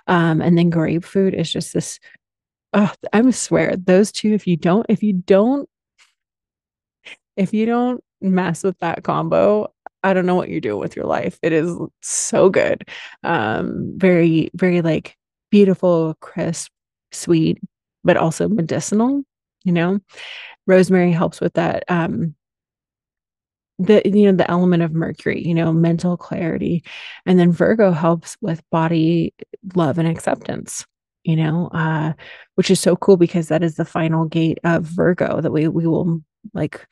um, 0.06 0.42
and 0.42 0.56
then 0.56 0.70
grapefruit 0.70 1.34
is 1.34 1.52
just 1.52 1.74
this. 1.74 2.00
Oh, 2.74 2.94
I'm 3.12 3.32
swear 3.32 3.76
those 3.76 4.12
two. 4.12 4.34
If 4.34 4.46
you 4.46 4.58
don't, 4.58 4.86
if 4.90 5.02
you 5.02 5.14
don't, 5.14 5.68
if 7.36 7.54
you 7.54 7.66
don't 7.66 8.04
mess 8.22 8.64
with 8.64 8.78
that 8.80 9.04
combo, 9.04 9.74
I 10.04 10.14
don't 10.14 10.26
know 10.26 10.36
what 10.36 10.50
you're 10.50 10.62
doing 10.62 10.80
with 10.80 10.96
your 10.96 11.06
life. 11.06 11.40
It 11.42 11.54
is 11.54 11.76
so 12.02 12.50
good. 12.50 12.88
Um, 13.24 13.94
very, 13.98 14.50
very 14.54 14.82
like 14.82 15.18
beautiful, 15.52 16.16
crisp, 16.22 16.72
sweet, 17.12 17.60
but 18.04 18.18
also 18.18 18.48
medicinal, 18.48 19.24
you 19.64 19.74
know. 19.74 20.00
Rosemary 20.68 21.12
helps 21.12 21.42
with 21.42 21.54
that. 21.54 21.84
Um, 21.90 22.36
the 23.80 24.02
you 24.06 24.30
know 24.30 24.38
the 24.38 24.50
element 24.52 24.84
of 24.84 24.92
mercury 24.92 25.42
you 25.42 25.56
know 25.56 25.72
mental 25.72 26.18
clarity 26.18 26.84
and 27.26 27.40
then 27.40 27.52
virgo 27.52 27.92
helps 27.92 28.36
with 28.42 28.62
body 28.70 29.34
love 29.74 29.98
and 29.98 30.08
acceptance 30.08 30.86
you 31.24 31.36
know 31.36 31.70
uh 31.74 32.12
which 32.56 32.70
is 32.70 32.80
so 32.80 32.98
cool 32.98 33.16
because 33.16 33.48
that 33.48 33.64
is 33.64 33.76
the 33.76 33.86
final 33.86 34.26
gate 34.26 34.60
of 34.66 34.84
virgo 34.84 35.40
that 35.40 35.52
we 35.52 35.68
we 35.70 35.88
will 35.88 36.22
like 36.54 36.86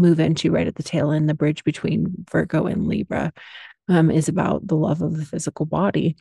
move 0.00 0.20
into 0.20 0.50
right 0.50 0.66
at 0.66 0.74
the 0.74 0.82
tail 0.82 1.10
end, 1.10 1.28
the 1.28 1.34
bridge 1.34 1.64
between 1.64 2.24
Virgo 2.30 2.66
and 2.66 2.86
Libra, 2.86 3.32
um, 3.88 4.10
is 4.10 4.28
about 4.28 4.66
the 4.66 4.76
love 4.76 5.02
of 5.02 5.16
the 5.16 5.24
physical 5.24 5.66
body. 5.66 6.16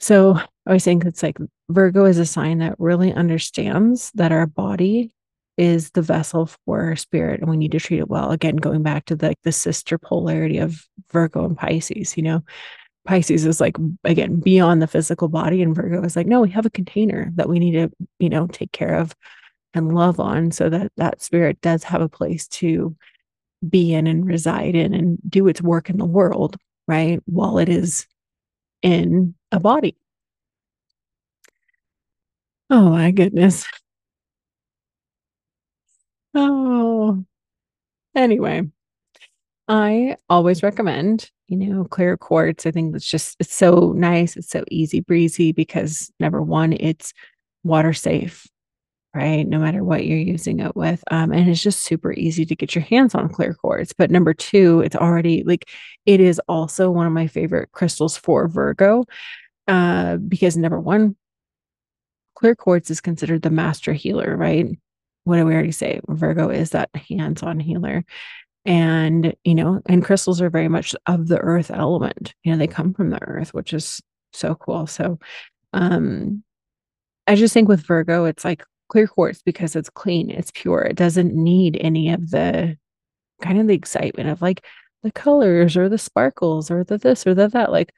So 0.00 0.38
I 0.66 0.72
was 0.72 0.82
saying 0.82 1.02
it's 1.06 1.22
like 1.22 1.38
Virgo 1.68 2.04
is 2.06 2.18
a 2.18 2.26
sign 2.26 2.58
that 2.58 2.74
really 2.78 3.12
understands 3.12 4.10
that 4.14 4.32
our 4.32 4.46
body 4.46 5.12
is 5.56 5.90
the 5.90 6.02
vessel 6.02 6.50
for 6.64 6.96
spirit 6.96 7.40
and 7.40 7.48
we 7.48 7.56
need 7.56 7.72
to 7.72 7.80
treat 7.80 8.00
it 8.00 8.08
well. 8.08 8.30
Again, 8.30 8.56
going 8.56 8.82
back 8.82 9.04
to 9.06 9.16
the, 9.16 9.28
like 9.28 9.38
the 9.44 9.52
sister 9.52 9.98
polarity 9.98 10.58
of 10.58 10.84
Virgo 11.12 11.44
and 11.44 11.56
Pisces, 11.56 12.16
you 12.16 12.22
know, 12.22 12.42
Pisces 13.06 13.44
is 13.46 13.60
like, 13.60 13.76
again, 14.04 14.40
beyond 14.40 14.80
the 14.80 14.86
physical 14.86 15.28
body. 15.28 15.62
And 15.62 15.74
Virgo 15.74 16.02
is 16.02 16.16
like, 16.16 16.26
no, 16.26 16.40
we 16.40 16.50
have 16.50 16.66
a 16.66 16.70
container 16.70 17.30
that 17.34 17.48
we 17.48 17.58
need 17.58 17.72
to, 17.72 17.90
you 18.18 18.28
know, 18.28 18.46
take 18.46 18.72
care 18.72 18.96
of 18.96 19.14
and 19.74 19.94
love 19.94 20.20
on 20.20 20.50
so 20.50 20.68
that 20.68 20.92
that 20.96 21.22
spirit 21.22 21.60
does 21.60 21.82
have 21.84 22.00
a 22.00 22.08
place 22.08 22.46
to 22.48 22.96
be 23.68 23.94
in 23.94 24.06
and 24.06 24.26
reside 24.26 24.74
in 24.74 24.94
and 24.94 25.18
do 25.28 25.46
its 25.48 25.62
work 25.62 25.90
in 25.90 25.98
the 25.98 26.04
world, 26.04 26.56
right? 26.88 27.20
While 27.26 27.58
it 27.58 27.68
is 27.68 28.06
in 28.82 29.34
a 29.52 29.60
body. 29.60 29.96
Oh 32.70 32.90
my 32.90 33.10
goodness. 33.10 33.66
Oh, 36.34 37.24
anyway, 38.14 38.62
I 39.68 40.16
always 40.28 40.62
recommend, 40.62 41.30
you 41.48 41.56
know, 41.56 41.84
clear 41.84 42.16
quartz. 42.16 42.66
I 42.66 42.70
think 42.70 42.94
it's 42.96 43.06
just, 43.06 43.36
it's 43.40 43.54
so 43.54 43.92
nice. 43.92 44.36
It's 44.36 44.50
so 44.50 44.64
easy 44.70 45.00
breezy 45.00 45.52
because 45.52 46.10
number 46.20 46.42
one, 46.42 46.72
it's 46.74 47.12
water 47.64 47.92
safe 47.92 48.46
right? 49.14 49.46
No 49.46 49.58
matter 49.58 49.84
what 49.84 50.06
you're 50.06 50.18
using 50.18 50.60
it 50.60 50.74
with. 50.74 51.02
Um, 51.10 51.32
and 51.32 51.48
it's 51.48 51.62
just 51.62 51.82
super 51.82 52.12
easy 52.12 52.46
to 52.46 52.56
get 52.56 52.74
your 52.74 52.84
hands 52.84 53.14
on 53.14 53.28
clear 53.28 53.54
quartz. 53.54 53.92
But 53.92 54.10
number 54.10 54.34
two, 54.34 54.80
it's 54.80 54.96
already 54.96 55.42
like 55.44 55.68
it 56.06 56.20
is 56.20 56.40
also 56.48 56.90
one 56.90 57.06
of 57.06 57.12
my 57.12 57.26
favorite 57.26 57.72
crystals 57.72 58.16
for 58.16 58.48
Virgo. 58.48 59.04
Uh, 59.68 60.16
because 60.16 60.56
number 60.56 60.80
one, 60.80 61.16
clear 62.34 62.54
quartz 62.54 62.90
is 62.90 63.00
considered 63.00 63.42
the 63.42 63.50
master 63.50 63.92
healer, 63.92 64.36
right? 64.36 64.66
What 65.24 65.36
do 65.36 65.46
we 65.46 65.54
already 65.54 65.72
say? 65.72 66.00
Virgo 66.08 66.50
is 66.50 66.70
that 66.70 66.90
hands-on 66.94 67.60
healer. 67.60 68.04
And, 68.64 69.34
you 69.44 69.54
know, 69.54 69.80
and 69.86 70.04
crystals 70.04 70.40
are 70.40 70.50
very 70.50 70.68
much 70.68 70.94
of 71.06 71.28
the 71.28 71.38
earth 71.38 71.70
element. 71.70 72.34
You 72.44 72.52
know, 72.52 72.58
they 72.58 72.66
come 72.66 72.94
from 72.94 73.10
the 73.10 73.22
earth, 73.22 73.52
which 73.52 73.72
is 73.72 74.00
so 74.32 74.54
cool. 74.54 74.86
So 74.86 75.18
um 75.72 76.42
I 77.26 77.36
just 77.36 77.54
think 77.54 77.68
with 77.68 77.86
Virgo, 77.86 78.24
it's 78.24 78.44
like 78.44 78.64
clear 78.92 79.06
quartz 79.06 79.40
because 79.40 79.74
it's 79.74 79.88
clean, 79.88 80.28
it's 80.28 80.50
pure. 80.54 80.82
It 80.82 80.96
doesn't 80.96 81.34
need 81.34 81.78
any 81.80 82.10
of 82.10 82.30
the 82.30 82.76
kind 83.40 83.58
of 83.58 83.66
the 83.66 83.74
excitement 83.74 84.28
of 84.28 84.42
like 84.42 84.66
the 85.02 85.10
colors 85.10 85.78
or 85.78 85.88
the 85.88 85.96
sparkles 85.96 86.70
or 86.70 86.84
the 86.84 86.98
this 86.98 87.26
or 87.26 87.34
the 87.34 87.48
that. 87.48 87.72
Like 87.72 87.94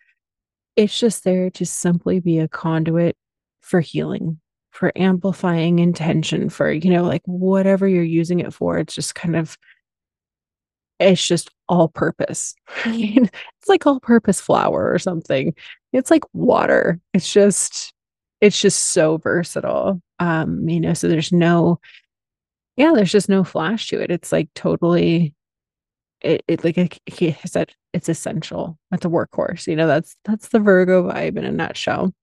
it's 0.76 0.96
just 0.96 1.24
there 1.24 1.50
to 1.50 1.66
simply 1.66 2.20
be 2.20 2.38
a 2.38 2.46
conduit 2.46 3.16
for 3.60 3.80
healing, 3.80 4.40
for 4.70 4.92
amplifying 4.94 5.80
intention, 5.80 6.48
for, 6.48 6.70
you 6.70 6.90
know, 6.90 7.02
like 7.02 7.22
whatever 7.24 7.88
you're 7.88 8.04
using 8.04 8.38
it 8.38 8.54
for. 8.54 8.78
It's 8.78 8.94
just 8.94 9.16
kind 9.16 9.34
of, 9.34 9.58
it's 11.00 11.26
just 11.26 11.50
all 11.68 11.88
purpose. 11.88 12.54
it's 12.86 13.68
like 13.68 13.84
all 13.84 13.98
purpose 13.98 14.40
flour 14.40 14.92
or 14.92 15.00
something. 15.00 15.54
It's 15.92 16.10
like 16.12 16.22
water. 16.32 17.00
It's 17.12 17.32
just, 17.32 17.92
it's 18.40 18.60
just 18.60 18.78
so 18.90 19.16
versatile. 19.16 20.00
Um, 20.24 20.66
you 20.68 20.80
know, 20.80 20.94
so 20.94 21.06
there's 21.06 21.32
no, 21.32 21.80
yeah, 22.76 22.92
there's 22.94 23.12
just 23.12 23.28
no 23.28 23.44
flash 23.44 23.88
to 23.88 24.00
it. 24.00 24.10
It's 24.10 24.32
like 24.32 24.48
totally, 24.54 25.34
it, 26.22 26.42
it 26.48 26.64
like 26.64 26.98
he 27.04 27.36
said, 27.44 27.72
it's 27.92 28.08
essential. 28.08 28.78
It's 28.90 29.04
a 29.04 29.08
workhorse. 29.08 29.66
You 29.66 29.76
know, 29.76 29.86
that's 29.86 30.16
that's 30.24 30.48
the 30.48 30.60
Virgo 30.60 31.10
vibe 31.10 31.36
in 31.36 31.44
a 31.44 31.52
nutshell 31.52 32.14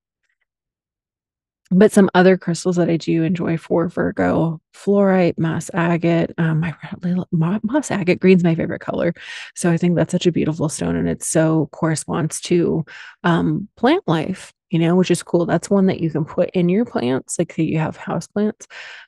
but 1.71 1.91
some 1.91 2.09
other 2.13 2.37
crystals 2.37 2.75
that 2.75 2.89
I 2.89 2.97
do 2.97 3.23
enjoy 3.23 3.57
for 3.57 3.87
Virgo, 3.87 4.61
fluorite, 4.73 5.39
moss 5.39 5.71
agate. 5.73 6.31
Um, 6.37 6.59
my 6.59 7.59
moss 7.63 7.89
agate 7.89 8.19
green's 8.19 8.43
my 8.43 8.55
favorite 8.55 8.81
color, 8.81 9.13
so 9.55 9.71
I 9.71 9.77
think 9.77 9.95
that's 9.95 10.11
such 10.11 10.27
a 10.27 10.31
beautiful 10.31 10.69
stone, 10.69 10.95
and 10.95 11.07
it 11.07 11.23
so 11.23 11.69
corresponds 11.71 12.41
to 12.41 12.85
um, 13.23 13.69
plant 13.77 14.03
life. 14.07 14.53
You 14.69 14.79
know, 14.79 14.95
which 14.95 15.11
is 15.11 15.21
cool. 15.21 15.45
That's 15.45 15.69
one 15.69 15.87
that 15.87 15.99
you 15.99 16.09
can 16.09 16.23
put 16.23 16.49
in 16.51 16.69
your 16.69 16.85
plants, 16.85 17.37
like 17.37 17.57
you 17.57 17.77
have 17.77 17.97
house 17.97 18.27
plants. 18.27 18.67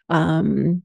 Um, 0.10 0.84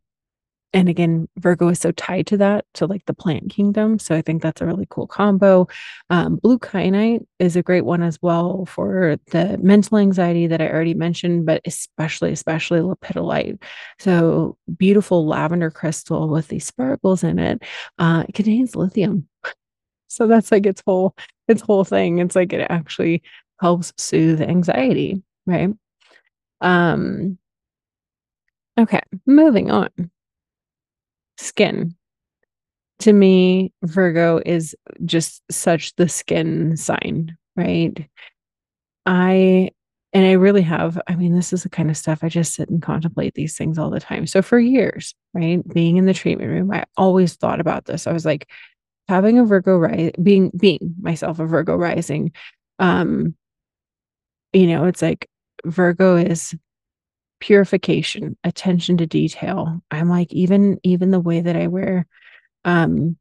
and 0.73 0.89
again 0.89 1.29
virgo 1.39 1.69
is 1.69 1.79
so 1.79 1.91
tied 1.93 2.27
to 2.27 2.37
that 2.37 2.65
to 2.75 2.87
like 2.87 3.05
the 3.07 3.15
plant 3.15 3.51
kingdom 3.51 3.99
so 3.99 4.15
i 4.15 4.21
think 4.21 4.43
that's 4.43 4.61
a 4.61 4.67
really 4.67 4.87
cool 4.91 5.07
combo. 5.07 5.67
Um, 6.11 6.37
blue 6.37 6.59
kyanite 6.59 7.25
is 7.39 7.57
a 7.57 7.63
great 7.63 7.85
one 7.85 8.03
as 8.03 8.19
well 8.21 8.67
for 8.67 9.17
the 9.31 9.59
mental 9.59 9.99
anxiety 9.99 10.47
that 10.47 10.61
i 10.61 10.69
already 10.69 10.95
mentioned 10.95 11.47
but 11.47 11.63
especially 11.65 12.33
especially 12.33 12.81
lepidolite 12.81 13.59
so 13.99 14.57
beautiful 14.77 15.27
lavender 15.27 15.71
crystal 15.71 16.29
with 16.29 16.49
these 16.49 16.67
sparkles 16.67 17.25
in 17.25 17.39
it. 17.39 17.63
Uh, 17.99 18.25
it 18.29 18.35
contains 18.35 18.77
lithium. 18.77 19.29
So 20.11 20.27
that's 20.27 20.51
like 20.51 20.65
its 20.65 20.83
whole 20.87 21.15
its 21.49 21.61
whole 21.61 21.85
thing. 21.85 22.19
It's 22.19 22.35
like 22.35 22.55
it 22.55 22.67
actually 22.71 23.23
helps 23.61 23.93
soothe 23.99 24.41
anxiety 24.41 25.23
right? 25.47 25.69
Um 26.63 27.39
okay 28.79 29.01
moving 29.27 29.71
on 29.71 29.91
skin. 31.39 31.95
To 33.01 33.13
me, 33.13 33.73
Virgo 33.83 34.41
is 34.45 34.75
just 35.05 35.43
such 35.51 35.95
the 35.97 36.09
skin 36.09 36.77
sign, 36.77 37.37
right? 37.57 38.09
I 39.07 39.71
and 40.13 40.27
I 40.27 40.33
really 40.33 40.63
have, 40.63 40.99
I 41.07 41.15
mean, 41.17 41.35
this 41.35 41.53
is 41.53 41.63
the 41.63 41.69
kind 41.69 41.91
of 41.91 41.97
stuff 41.97 42.21
I 42.23 42.29
just 42.29 42.55
sit 42.55 42.71
and 42.71 42.83
contemplate 42.83 43.35
these 43.35 43.57
things 43.57 43.79
all 43.79 43.91
the 43.91 44.01
time. 44.01 44.27
So 44.27 44.41
for 44.41 44.59
years, 44.59 45.15
right, 45.35 45.67
being 45.69 45.99
in 45.99 46.07
the 46.07 46.15
treatment 46.15 46.51
room, 46.51 46.73
I 46.73 46.85
always 46.97 47.35
thought 47.35 47.61
about 47.61 47.85
this. 47.85 48.07
I 48.07 48.13
was 48.13 48.25
like, 48.25 48.49
having 49.09 49.39
a 49.39 49.45
Virgo 49.45 49.77
rise, 49.77 50.13
being 50.23 50.51
being 50.57 50.95
myself 51.01 51.39
a 51.39 51.47
Virgo 51.47 51.77
rising, 51.77 52.33
um, 52.79 53.35
you 54.53 54.67
know, 54.67 54.85
it's 54.85 55.03
like 55.03 55.29
Virgo 55.65 56.17
is 56.17 56.55
purification, 57.41 58.37
attention 58.45 58.97
to 58.99 59.07
detail. 59.07 59.81
I'm 59.91 60.09
like, 60.09 60.33
even 60.33 60.79
even 60.83 61.11
the 61.11 61.21
way 61.21 61.41
that 61.41 61.57
I 61.57 61.67
wear 61.67 62.07
um, 62.65 63.17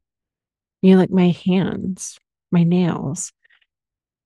you 0.82 0.92
know, 0.92 0.98
like 0.98 1.10
my 1.10 1.28
hands, 1.44 2.18
my 2.50 2.62
nails, 2.64 3.32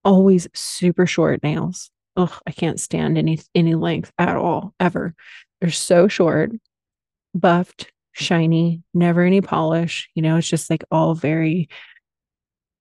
always 0.04 0.48
super 0.54 1.06
short 1.06 1.42
nails. 1.42 1.90
Ugh, 2.16 2.32
I 2.46 2.50
can't 2.50 2.80
stand 2.80 3.16
any 3.16 3.40
any 3.54 3.74
length 3.74 4.12
at 4.18 4.36
all, 4.36 4.74
ever. 4.80 5.14
They're 5.60 5.70
so 5.70 6.08
short, 6.08 6.52
buffed, 7.34 7.90
shiny, 8.12 8.82
never 8.92 9.22
any 9.22 9.40
polish. 9.40 10.10
You 10.14 10.22
know, 10.22 10.36
it's 10.36 10.48
just 10.48 10.68
like 10.68 10.84
all 10.90 11.14
very 11.14 11.68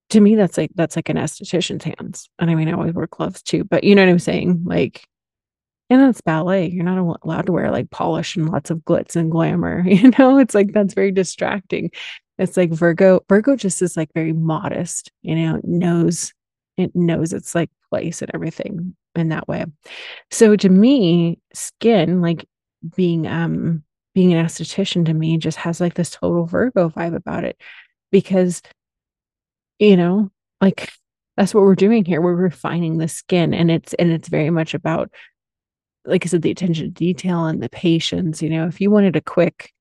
to 0.09 0.19
me, 0.19 0.35
that's 0.35 0.57
like 0.57 0.71
that's 0.75 0.95
like 0.97 1.09
an 1.09 1.17
esthetician's 1.17 1.85
hands. 1.85 2.29
And 2.39 2.51
I 2.51 2.55
mean, 2.55 2.67
I 2.67 2.73
always 2.73 2.93
wear 2.93 3.07
gloves 3.07 3.41
too, 3.41 3.63
but 3.63 3.83
you 3.83 3.95
know 3.95 4.03
what 4.03 4.11
I'm 4.11 4.19
saying? 4.19 4.63
Like 4.65 5.05
and 5.91 6.09
it's 6.09 6.21
ballet. 6.21 6.69
You're 6.69 6.85
not 6.85 7.19
allowed 7.23 7.47
to 7.47 7.51
wear 7.51 7.69
like 7.69 7.89
polish 7.91 8.37
and 8.37 8.49
lots 8.49 8.69
of 8.69 8.79
glitz 8.79 9.17
and 9.17 9.29
glamour. 9.29 9.83
You 9.87 10.11
know, 10.17 10.37
it's 10.37 10.55
like 10.55 10.71
that's 10.71 10.93
very 10.93 11.11
distracting. 11.11 11.91
It's 12.37 12.55
like 12.55 12.71
Virgo, 12.71 13.19
Virgo 13.27 13.57
just 13.57 13.81
is 13.81 13.97
like 13.97 14.09
very 14.15 14.31
modest, 14.31 15.11
you 15.21 15.35
know, 15.35 15.59
knows 15.63 16.33
it 16.77 16.95
knows 16.95 17.33
its 17.33 17.53
like 17.53 17.69
place 17.89 18.21
and 18.21 18.31
everything 18.33 18.95
in 19.15 19.29
that 19.29 19.49
way. 19.49 19.65
So 20.31 20.55
to 20.55 20.69
me, 20.69 21.39
skin, 21.53 22.21
like 22.21 22.47
being 22.95 23.27
um 23.27 23.83
being 24.15 24.33
an 24.33 24.45
esthetician 24.45 25.05
to 25.05 25.13
me 25.13 25.37
just 25.37 25.57
has 25.57 25.81
like 25.81 25.95
this 25.95 26.11
total 26.11 26.45
Virgo 26.45 26.89
vibe 26.89 27.15
about 27.15 27.43
it 27.43 27.59
because 28.11 28.61
you 29.77 29.97
know, 29.97 30.31
like 30.61 30.89
that's 31.35 31.53
what 31.53 31.63
we're 31.63 31.75
doing 31.75 32.05
here. 32.05 32.21
We're 32.21 32.33
refining 32.35 32.97
the 32.97 33.09
skin 33.09 33.53
and 33.53 33.69
it's 33.69 33.93
and 33.95 34.09
it's 34.09 34.29
very 34.29 34.51
much 34.51 34.73
about 34.73 35.11
like 36.05 36.25
I 36.25 36.29
said, 36.29 36.41
the 36.41 36.51
attention 36.51 36.85
to 36.85 36.91
detail 36.91 37.45
and 37.45 37.61
the 37.61 37.69
patience. 37.69 38.41
You 38.41 38.49
know, 38.49 38.67
if 38.67 38.81
you 38.81 38.91
wanted 38.91 39.15
a 39.15 39.21
quick, 39.21 39.71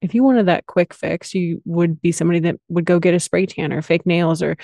if 0.00 0.14
you 0.14 0.22
wanted 0.22 0.46
that 0.46 0.66
quick 0.66 0.94
fix, 0.94 1.34
you 1.34 1.62
would 1.64 2.00
be 2.00 2.12
somebody 2.12 2.40
that 2.40 2.56
would 2.68 2.84
go 2.84 2.98
get 2.98 3.14
a 3.14 3.20
spray 3.20 3.46
tan 3.46 3.72
or 3.72 3.82
fake 3.82 4.06
nails 4.06 4.42
or, 4.42 4.56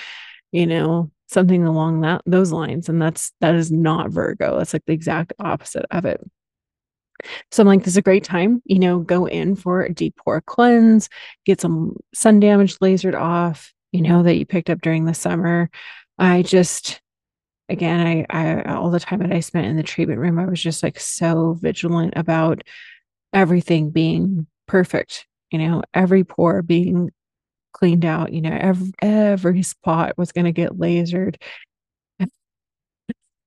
you 0.51 0.67
know, 0.67 1.11
something 1.27 1.65
along 1.65 2.01
that 2.01 2.21
those 2.25 2.51
lines. 2.51 2.89
And 2.89 3.01
that's 3.01 3.31
that 3.41 3.55
is 3.55 3.71
not 3.71 4.11
Virgo. 4.11 4.57
That's 4.57 4.73
like 4.73 4.85
the 4.85 4.93
exact 4.93 5.33
opposite 5.39 5.85
of 5.91 6.05
it. 6.05 6.21
So 7.51 7.61
I'm 7.61 7.67
like, 7.67 7.79
this 7.79 7.93
is 7.93 7.97
a 7.97 8.01
great 8.01 8.23
time, 8.23 8.61
you 8.65 8.77
know, 8.77 8.99
go 8.99 9.25
in 9.25 9.55
for 9.55 9.81
a 9.81 9.93
deep 9.93 10.17
pore 10.17 10.41
cleanse, 10.41 11.09
get 11.45 11.61
some 11.61 11.95
sun 12.13 12.39
damage 12.39 12.77
lasered 12.79 13.19
off, 13.19 13.73
you 13.91 14.01
know, 14.01 14.23
that 14.23 14.35
you 14.35 14.45
picked 14.45 14.69
up 14.69 14.81
during 14.81 15.05
the 15.05 15.13
summer. 15.13 15.69
I 16.17 16.41
just 16.41 17.01
again, 17.69 18.05
I, 18.05 18.25
I 18.29 18.75
all 18.75 18.91
the 18.91 18.99
time 18.99 19.19
that 19.19 19.31
I 19.31 19.39
spent 19.39 19.67
in 19.67 19.77
the 19.77 19.83
treatment 19.83 20.19
room, 20.19 20.39
I 20.39 20.45
was 20.45 20.61
just 20.61 20.83
like 20.83 20.99
so 20.99 21.53
vigilant 21.53 22.13
about 22.15 22.63
everything 23.33 23.91
being 23.91 24.47
perfect, 24.67 25.27
you 25.51 25.59
know, 25.59 25.83
every 25.93 26.23
pore 26.23 26.61
being 26.61 27.11
cleaned 27.73 28.05
out, 28.05 28.33
you 28.33 28.41
know, 28.41 28.57
every 28.59 28.91
every 29.01 29.63
spot 29.63 30.17
was 30.17 30.31
going 30.31 30.45
to 30.45 30.51
get 30.51 30.71
lasered. 30.73 31.35
I 32.19 32.27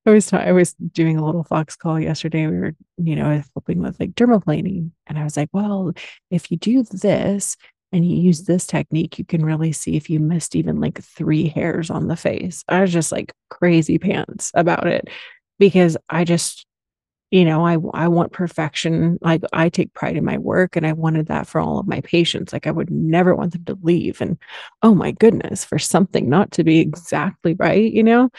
was 0.05 0.31
I 0.33 0.51
was 0.51 0.73
doing 0.73 1.17
a 1.17 1.25
little 1.25 1.43
fox 1.43 1.75
call 1.75 1.99
yesterday. 1.99 2.47
We 2.47 2.57
were, 2.57 2.75
you 2.97 3.15
know, 3.15 3.41
helping 3.55 3.79
with 3.81 3.99
like 3.99 4.11
dermaplaning, 4.11 4.91
and 5.07 5.17
I 5.17 5.23
was 5.23 5.37
like, 5.37 5.49
well, 5.53 5.93
if 6.31 6.51
you 6.51 6.57
do 6.57 6.83
this, 6.83 7.57
and 7.91 8.05
you 8.05 8.17
use 8.17 8.43
this 8.43 8.67
technique, 8.67 9.17
you 9.17 9.25
can 9.25 9.43
really 9.43 9.71
see 9.71 9.95
if 9.95 10.09
you 10.09 10.19
missed 10.19 10.55
even 10.55 10.79
like 10.79 11.01
three 11.01 11.47
hairs 11.47 11.89
on 11.89 12.07
the 12.07 12.15
face. 12.15 12.63
I 12.67 12.81
was 12.81 12.93
just 12.93 13.11
like 13.11 13.33
crazy 13.49 13.97
pants 13.97 14.51
about 14.53 14.87
it 14.87 15.09
because 15.57 15.97
I 16.09 16.23
just, 16.23 16.65
you 17.31 17.45
know, 17.45 17.65
I 17.65 17.77
I 17.93 18.07
want 18.07 18.31
perfection. 18.31 19.17
Like 19.21 19.41
I 19.53 19.69
take 19.69 19.93
pride 19.93 20.17
in 20.17 20.25
my 20.25 20.37
work 20.37 20.75
and 20.75 20.85
I 20.85 20.93
wanted 20.93 21.27
that 21.27 21.47
for 21.47 21.59
all 21.59 21.79
of 21.79 21.87
my 21.87 22.01
patients. 22.01 22.53
Like 22.53 22.67
I 22.67 22.71
would 22.71 22.91
never 22.91 23.35
want 23.35 23.53
them 23.53 23.65
to 23.65 23.77
leave. 23.81 24.21
And 24.21 24.37
oh 24.83 24.93
my 24.93 25.11
goodness, 25.11 25.65
for 25.65 25.79
something 25.79 26.29
not 26.29 26.51
to 26.51 26.63
be 26.63 26.79
exactly 26.79 27.55
right, 27.55 27.91
you 27.91 28.03
know, 28.03 28.29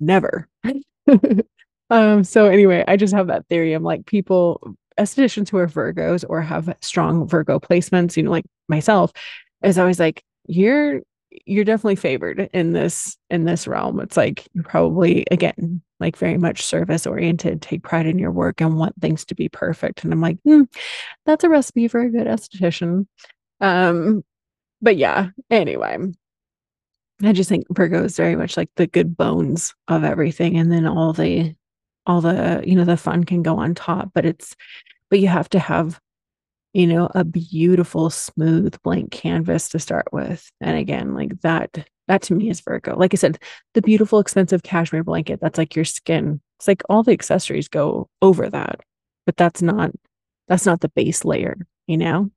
never. 0.00 0.48
um, 1.90 2.24
so 2.24 2.46
anyway, 2.46 2.84
I 2.86 2.96
just 2.96 3.14
have 3.14 3.28
that 3.28 3.46
theory. 3.48 3.74
I'm 3.74 3.82
like, 3.82 4.06
people 4.06 4.76
estheticians 4.98 5.48
who 5.48 5.58
are 5.58 5.66
Virgos 5.66 6.24
or 6.28 6.40
have 6.42 6.74
strong 6.80 7.26
Virgo 7.26 7.58
placements, 7.58 8.16
you 8.16 8.22
know, 8.22 8.30
like 8.30 8.46
myself, 8.68 9.12
is 9.62 9.78
always 9.78 10.00
like, 10.00 10.22
you're 10.46 11.00
you're 11.44 11.64
definitely 11.64 11.96
favored 11.96 12.48
in 12.54 12.72
this 12.72 13.16
in 13.30 13.44
this 13.44 13.66
realm. 13.66 14.00
It's 14.00 14.16
like 14.16 14.48
you're 14.54 14.64
probably 14.64 15.26
again 15.30 15.82
like 16.00 16.16
very 16.16 16.38
much 16.38 16.64
service 16.64 17.06
oriented, 17.06 17.60
take 17.60 17.82
pride 17.82 18.06
in 18.06 18.18
your 18.18 18.30
work 18.30 18.60
and 18.60 18.78
want 18.78 18.94
things 19.00 19.24
to 19.26 19.34
be 19.34 19.48
perfect. 19.48 20.04
And 20.04 20.12
I'm 20.12 20.20
like, 20.20 20.38
hmm, 20.44 20.62
that's 21.26 21.44
a 21.44 21.48
recipe 21.48 21.88
for 21.88 22.00
a 22.00 22.10
good 22.10 22.26
esthetician. 22.26 23.06
Um, 23.60 24.24
but 24.80 24.96
yeah, 24.96 25.30
anyway. 25.50 25.98
I 27.20 27.32
just 27.32 27.48
think 27.48 27.66
Virgo 27.70 28.04
is 28.04 28.16
very 28.16 28.36
much 28.36 28.56
like 28.56 28.70
the 28.76 28.86
good 28.86 29.16
bones 29.16 29.74
of 29.88 30.04
everything. 30.04 30.56
And 30.56 30.70
then 30.70 30.86
all 30.86 31.12
the 31.12 31.54
all 32.08 32.20
the, 32.20 32.62
you 32.66 32.74
know, 32.74 32.84
the 32.84 32.96
fun 32.96 33.22
can 33.24 33.42
go 33.42 33.58
on 33.58 33.74
top, 33.74 34.10
but 34.14 34.24
it's 34.24 34.56
but 35.10 35.20
you 35.20 35.28
have 35.28 35.48
to 35.50 35.58
have 35.58 36.00
you 36.74 36.86
know 36.86 37.10
a 37.14 37.24
beautiful 37.24 38.10
smooth 38.10 38.80
blank 38.82 39.10
canvas 39.10 39.68
to 39.70 39.78
start 39.78 40.08
with. 40.12 40.50
And 40.60 40.76
again 40.76 41.14
like 41.14 41.40
that 41.42 41.86
that 42.08 42.22
to 42.22 42.34
me 42.34 42.50
is 42.50 42.60
virgo. 42.60 42.96
Like 42.96 43.14
i 43.14 43.16
said 43.16 43.38
the 43.74 43.82
beautiful 43.82 44.18
expensive 44.18 44.62
cashmere 44.62 45.04
blanket 45.04 45.40
that's 45.40 45.58
like 45.58 45.76
your 45.76 45.84
skin. 45.84 46.40
It's 46.58 46.68
like 46.68 46.82
all 46.88 47.02
the 47.02 47.12
accessories 47.12 47.68
go 47.68 48.08
over 48.22 48.48
that 48.50 48.80
but 49.26 49.36
that's 49.36 49.62
not 49.62 49.92
that's 50.48 50.66
not 50.66 50.80
the 50.80 50.88
base 50.90 51.24
layer 51.24 51.56
you 51.86 51.96
know? 51.96 52.30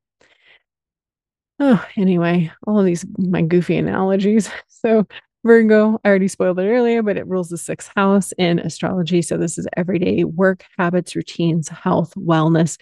Oh 1.60 1.86
anyway 1.98 2.52
all 2.68 2.80
of 2.80 2.86
these 2.86 3.06
my 3.18 3.42
goofy 3.42 3.78
analogies. 3.78 4.50
So 4.84 5.06
Virgo, 5.44 6.00
I 6.04 6.10
already 6.10 6.28
spoiled 6.28 6.60
it 6.60 6.68
earlier, 6.70 7.02
but 7.02 7.18
it 7.18 7.28
rules 7.28 7.50
the 7.50 7.58
sixth 7.58 7.92
house 7.96 8.32
in 8.38 8.60
astrology. 8.60 9.22
So 9.22 9.38
this 9.38 9.58
is 9.58 9.68
everyday 9.76 10.24
work, 10.24 10.64
habits, 10.78 11.16
routines, 11.16 11.68
health, 11.70 12.14
wellness. 12.16 12.78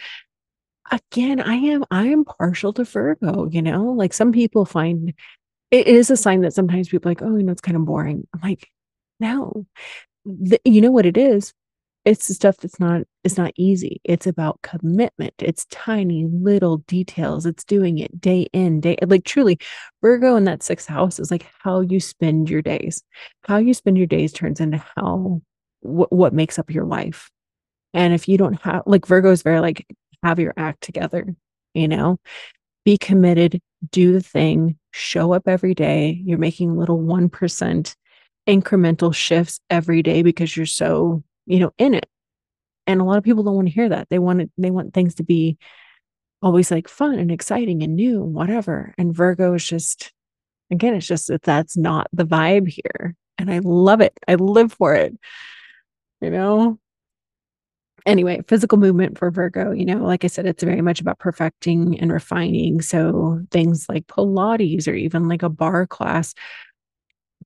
Again, 0.92 1.40
I 1.40 1.56
am 1.56 1.86
I 1.92 2.08
am 2.08 2.26
partial 2.26 2.74
to 2.74 2.84
Virgo, 2.84 3.48
you 3.50 3.62
know, 3.62 3.86
like 3.86 4.12
some 4.14 4.32
people 4.32 4.66
find 4.66 5.14
it 5.72 5.88
is 5.88 6.10
a 6.10 6.18
sign 6.18 6.42
that 6.42 6.54
sometimes 6.54 6.90
people 6.90 7.10
like, 7.10 7.22
oh, 7.22 7.36
you 7.38 7.44
know, 7.44 7.52
it's 7.52 7.62
kind 7.62 7.78
of 7.78 7.86
boring. 7.86 8.28
I'm 8.34 8.42
like, 8.42 8.68
no. 9.20 9.66
The, 10.26 10.60
you 10.66 10.82
know 10.82 10.92
what 10.92 11.06
it 11.06 11.18
is? 11.18 11.54
It's 12.10 12.28
the 12.28 12.34
stuff 12.34 12.58
that's 12.58 12.80
not 12.80 13.04
it's 13.24 13.38
not 13.38 13.54
easy. 13.56 14.02
It's 14.04 14.28
about 14.28 14.62
commitment. 14.64 15.34
It's 15.40 15.66
tiny 15.66 16.26
little 16.26 16.78
details. 16.88 17.46
It's 17.46 17.64
doing 17.64 18.00
it 18.00 18.20
day 18.20 18.48
in 18.54 18.82
day 18.82 18.98
like 19.06 19.24
truly 19.24 19.60
virgo 20.02 20.36
in 20.36 20.46
that 20.46 20.64
sixth 20.64 20.88
house 20.88 21.20
is 21.20 21.32
like 21.32 21.46
how 21.64 21.82
you 21.82 22.00
spend 22.00 22.50
your 22.50 22.62
days. 22.62 23.04
How 23.44 23.58
you 23.58 23.74
spend 23.74 23.98
your 23.98 24.08
days 24.08 24.34
turns 24.34 24.60
into 24.60 24.84
how 24.96 25.42
what, 25.82 26.12
what 26.12 26.34
makes 26.34 26.58
up 26.60 26.72
your 26.72 26.86
life. 26.86 27.30
And 27.94 28.14
if 28.14 28.28
you 28.28 28.38
don't 28.38 28.62
have 28.62 28.84
like 28.86 29.06
virgo 29.06 29.32
is 29.32 29.44
very 29.44 29.60
like 29.60 29.86
have 30.24 30.40
your 30.40 30.54
act 30.58 30.82
together 30.82 31.36
you 31.74 31.88
know? 31.88 32.20
Be 32.86 32.98
committed 32.98 33.62
do 33.92 34.12
the 34.12 34.22
thing 34.22 34.78
show 34.92 35.34
up 35.34 35.48
every 35.48 35.74
day. 35.74 36.22
You're 36.26 36.38
making 36.38 36.76
little 36.76 37.00
1% 37.00 37.96
incremental 38.48 39.14
shifts 39.14 39.60
every 39.70 40.02
day 40.02 40.22
because 40.22 40.58
you're 40.58 40.66
so 40.66 41.24
you 41.50 41.60
know, 41.60 41.72
in 41.78 41.96
it. 41.96 42.08
And 42.88 43.02
a 43.02 43.04
lot 43.04 43.18
of 43.18 43.24
people 43.24 43.44
don't 43.44 43.56
want 43.56 43.68
to 43.68 43.74
hear 43.74 43.90
that. 43.90 44.08
They 44.10 44.20
want 44.20 44.42
it, 44.42 44.52
they 44.58 44.72
want 44.72 44.94
things 44.94 45.16
to 45.16 45.24
be 45.24 45.58
always 46.42 46.72
like 46.72 46.88
fun 46.88 47.20
and 47.20 47.32
exciting 47.32 47.84
and 47.84 47.96
new 47.96 48.24
and 48.24 48.34
whatever. 48.34 48.94
And 48.98 49.14
Virgo 49.14 49.54
is 49.56 49.66
just, 49.66 50.14
again, 50.72 50.94
it's 50.94 51.08
just 51.08 51.28
that 51.28 51.42
that's 51.42 51.76
not 51.76 52.08
the 52.14 52.26
vibe 52.26 52.68
here. 52.68 53.16
And 53.38 53.52
I 53.52 53.60
love 53.60 54.00
it. 54.00 54.14
I 54.28 54.36
live 54.36 54.74
for 54.74 54.94
it. 54.94 55.18
You 56.22 56.30
know? 56.30 56.80
Anyway, 58.06 58.42
physical 58.48 58.78
movement 58.78 59.18
for 59.18 59.30
Virgo, 59.30 59.72
you 59.72 59.86
know, 59.86 59.98
like 59.98 60.24
I 60.24 60.28
said, 60.28 60.46
it's 60.46 60.64
very 60.64 60.82
much 60.82 61.02
about 61.02 61.20
perfecting 61.20 62.00
and 62.00 62.12
refining. 62.12 62.82
So 62.82 63.42
things 63.52 63.88
like 63.90 64.08
Pilates 64.08 64.88
or 64.88 64.94
even 64.94 65.28
like 65.28 65.44
a 65.44 65.50
barre 65.50 65.86
class, 65.86 66.34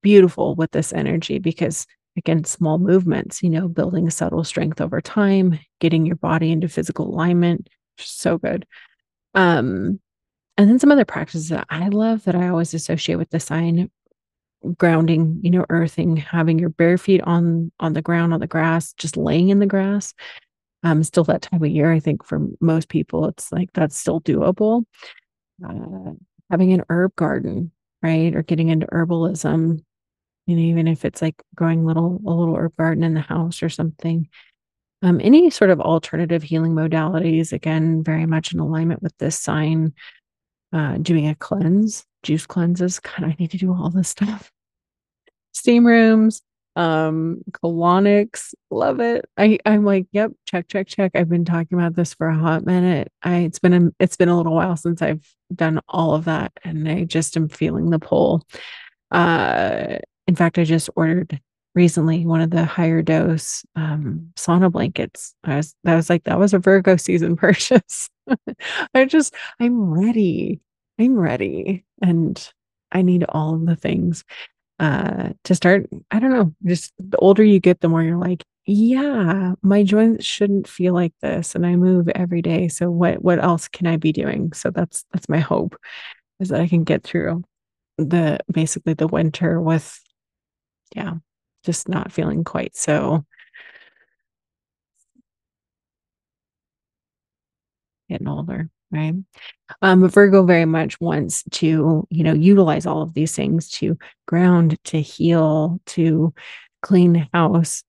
beautiful 0.00 0.54
with 0.54 0.70
this 0.70 0.92
energy 0.92 1.38
because 1.38 1.86
again 2.16 2.44
small 2.44 2.78
movements 2.78 3.42
you 3.42 3.50
know 3.50 3.68
building 3.68 4.08
subtle 4.10 4.44
strength 4.44 4.80
over 4.80 5.00
time 5.00 5.58
getting 5.80 6.06
your 6.06 6.16
body 6.16 6.52
into 6.52 6.68
physical 6.68 7.08
alignment 7.08 7.68
so 7.98 8.38
good. 8.38 8.66
Um 9.34 10.00
and 10.56 10.70
then 10.70 10.78
some 10.78 10.92
other 10.92 11.04
practices 11.04 11.48
that 11.48 11.66
i 11.68 11.88
love 11.88 12.24
that 12.24 12.36
i 12.36 12.48
always 12.48 12.74
associate 12.74 13.16
with 13.16 13.30
the 13.30 13.40
sign 13.40 13.90
grounding 14.78 15.40
you 15.42 15.50
know 15.50 15.66
earthing 15.68 16.16
having 16.16 16.58
your 16.58 16.70
bare 16.70 16.96
feet 16.96 17.20
on 17.22 17.70
on 17.80 17.92
the 17.92 18.02
ground 18.02 18.32
on 18.32 18.40
the 18.40 18.46
grass 18.46 18.92
just 18.94 19.16
laying 19.16 19.48
in 19.50 19.58
the 19.58 19.66
grass. 19.66 20.14
Um 20.82 21.02
still 21.02 21.24
that 21.24 21.42
time 21.42 21.62
of 21.62 21.68
year 21.70 21.92
i 21.92 22.00
think 22.00 22.24
for 22.24 22.46
most 22.60 22.88
people 22.88 23.26
it's 23.26 23.50
like 23.52 23.70
that's 23.74 23.98
still 23.98 24.20
doable. 24.20 24.84
Uh, 25.66 26.12
having 26.50 26.72
an 26.72 26.82
herb 26.88 27.14
garden 27.16 27.70
right 28.02 28.34
or 28.34 28.42
getting 28.42 28.68
into 28.68 28.86
herbalism 28.86 29.82
you 30.46 30.56
know, 30.56 30.62
even 30.62 30.88
if 30.88 31.04
it's 31.04 31.22
like 31.22 31.42
growing 31.54 31.84
little 31.84 32.20
a 32.26 32.30
little 32.30 32.56
herb 32.56 32.76
garden 32.76 33.04
in 33.04 33.14
the 33.14 33.20
house 33.20 33.62
or 33.62 33.68
something. 33.68 34.28
Um, 35.02 35.20
any 35.22 35.50
sort 35.50 35.70
of 35.70 35.80
alternative 35.80 36.42
healing 36.42 36.72
modalities, 36.72 37.52
again, 37.52 38.02
very 38.02 38.24
much 38.24 38.54
in 38.54 38.60
alignment 38.60 39.02
with 39.02 39.16
this 39.18 39.38
sign. 39.38 39.92
Uh, 40.72 40.96
doing 40.98 41.28
a 41.28 41.36
cleanse, 41.36 42.04
juice 42.24 42.46
cleanses. 42.46 42.98
God, 43.00 43.22
I 43.24 43.36
need 43.38 43.52
to 43.52 43.58
do 43.58 43.72
all 43.72 43.90
this 43.90 44.08
stuff. 44.08 44.50
Steam 45.52 45.86
rooms, 45.86 46.42
um, 46.74 47.42
colonics, 47.52 48.54
love 48.70 48.98
it. 49.00 49.24
I 49.36 49.58
I'm 49.64 49.84
like, 49.84 50.06
yep, 50.10 50.32
check, 50.46 50.66
check, 50.68 50.88
check. 50.88 51.12
I've 51.14 51.28
been 51.28 51.44
talking 51.44 51.78
about 51.78 51.94
this 51.94 52.14
for 52.14 52.28
a 52.28 52.36
hot 52.36 52.64
minute. 52.64 53.12
I 53.22 53.36
it's 53.38 53.58
been 53.60 53.72
a, 53.72 53.90
it's 54.00 54.16
been 54.16 54.28
a 54.28 54.36
little 54.36 54.54
while 54.54 54.76
since 54.76 55.00
I've 55.00 55.24
done 55.54 55.80
all 55.88 56.14
of 56.14 56.24
that, 56.24 56.52
and 56.64 56.88
I 56.88 57.04
just 57.04 57.36
am 57.36 57.48
feeling 57.48 57.90
the 57.90 58.00
pull. 58.00 58.44
Uh, 59.10 59.98
in 60.26 60.34
fact, 60.34 60.58
I 60.58 60.64
just 60.64 60.90
ordered 60.96 61.40
recently 61.74 62.24
one 62.24 62.40
of 62.40 62.50
the 62.50 62.62
HigherDOSE 62.62 63.64
um, 63.76 64.32
sauna 64.36 64.70
blankets. 64.70 65.34
I 65.44 65.56
was 65.56 65.74
that 65.84 65.96
was 65.96 66.08
like 66.08 66.24
that 66.24 66.38
was 66.38 66.54
a 66.54 66.58
Virgo 66.58 66.96
season 66.96 67.36
purchase. 67.46 68.08
I 68.94 69.04
just 69.04 69.34
I'm 69.60 69.92
ready. 69.92 70.60
I'm 70.98 71.18
ready, 71.18 71.84
and 72.00 72.52
I 72.92 73.02
need 73.02 73.24
all 73.28 73.54
of 73.54 73.66
the 73.66 73.76
things 73.76 74.24
uh, 74.78 75.30
to 75.44 75.54
start. 75.54 75.86
I 76.10 76.20
don't 76.20 76.30
know. 76.30 76.54
Just 76.64 76.92
the 76.98 77.18
older 77.18 77.42
you 77.42 77.60
get, 77.60 77.80
the 77.80 77.88
more 77.88 78.02
you're 78.02 78.16
like, 78.16 78.44
yeah, 78.66 79.54
my 79.62 79.82
joints 79.82 80.24
shouldn't 80.24 80.68
feel 80.68 80.94
like 80.94 81.12
this, 81.20 81.54
and 81.54 81.66
I 81.66 81.76
move 81.76 82.08
every 82.10 82.42
day. 82.42 82.68
So 82.68 82.90
what 82.90 83.22
what 83.22 83.42
else 83.42 83.68
can 83.68 83.86
I 83.86 83.96
be 83.96 84.12
doing? 84.12 84.52
So 84.52 84.70
that's 84.70 85.04
that's 85.12 85.28
my 85.28 85.40
hope 85.40 85.76
is 86.40 86.48
that 86.48 86.60
I 86.60 86.68
can 86.68 86.84
get 86.84 87.02
through 87.04 87.44
the 87.98 88.38
basically 88.50 88.94
the 88.94 89.06
winter 89.06 89.60
with 89.60 90.00
yeah, 90.94 91.14
just 91.64 91.88
not 91.88 92.12
feeling 92.12 92.44
quite 92.44 92.76
so 92.76 93.24
getting 98.08 98.28
older, 98.28 98.68
right? 98.90 99.14
Um, 99.82 100.08
Virgo 100.08 100.44
very 100.44 100.64
much 100.66 101.00
wants 101.00 101.42
to, 101.52 102.06
you 102.10 102.24
know, 102.24 102.34
utilize 102.34 102.86
all 102.86 103.02
of 103.02 103.14
these 103.14 103.34
things 103.34 103.70
to 103.72 103.98
ground, 104.26 104.78
to 104.84 105.00
heal, 105.00 105.80
to 105.86 106.34
clean 106.82 107.28
house, 107.32 107.82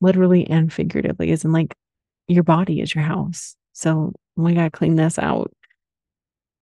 literally 0.00 0.46
and 0.48 0.72
figuratively, 0.72 1.30
in 1.30 1.52
like 1.52 1.74
your 2.28 2.44
body 2.44 2.80
is 2.80 2.94
your 2.94 3.04
house. 3.04 3.56
So 3.72 4.12
we 4.36 4.54
gotta 4.54 4.70
clean 4.70 4.96
this 4.96 5.18
out. 5.18 5.52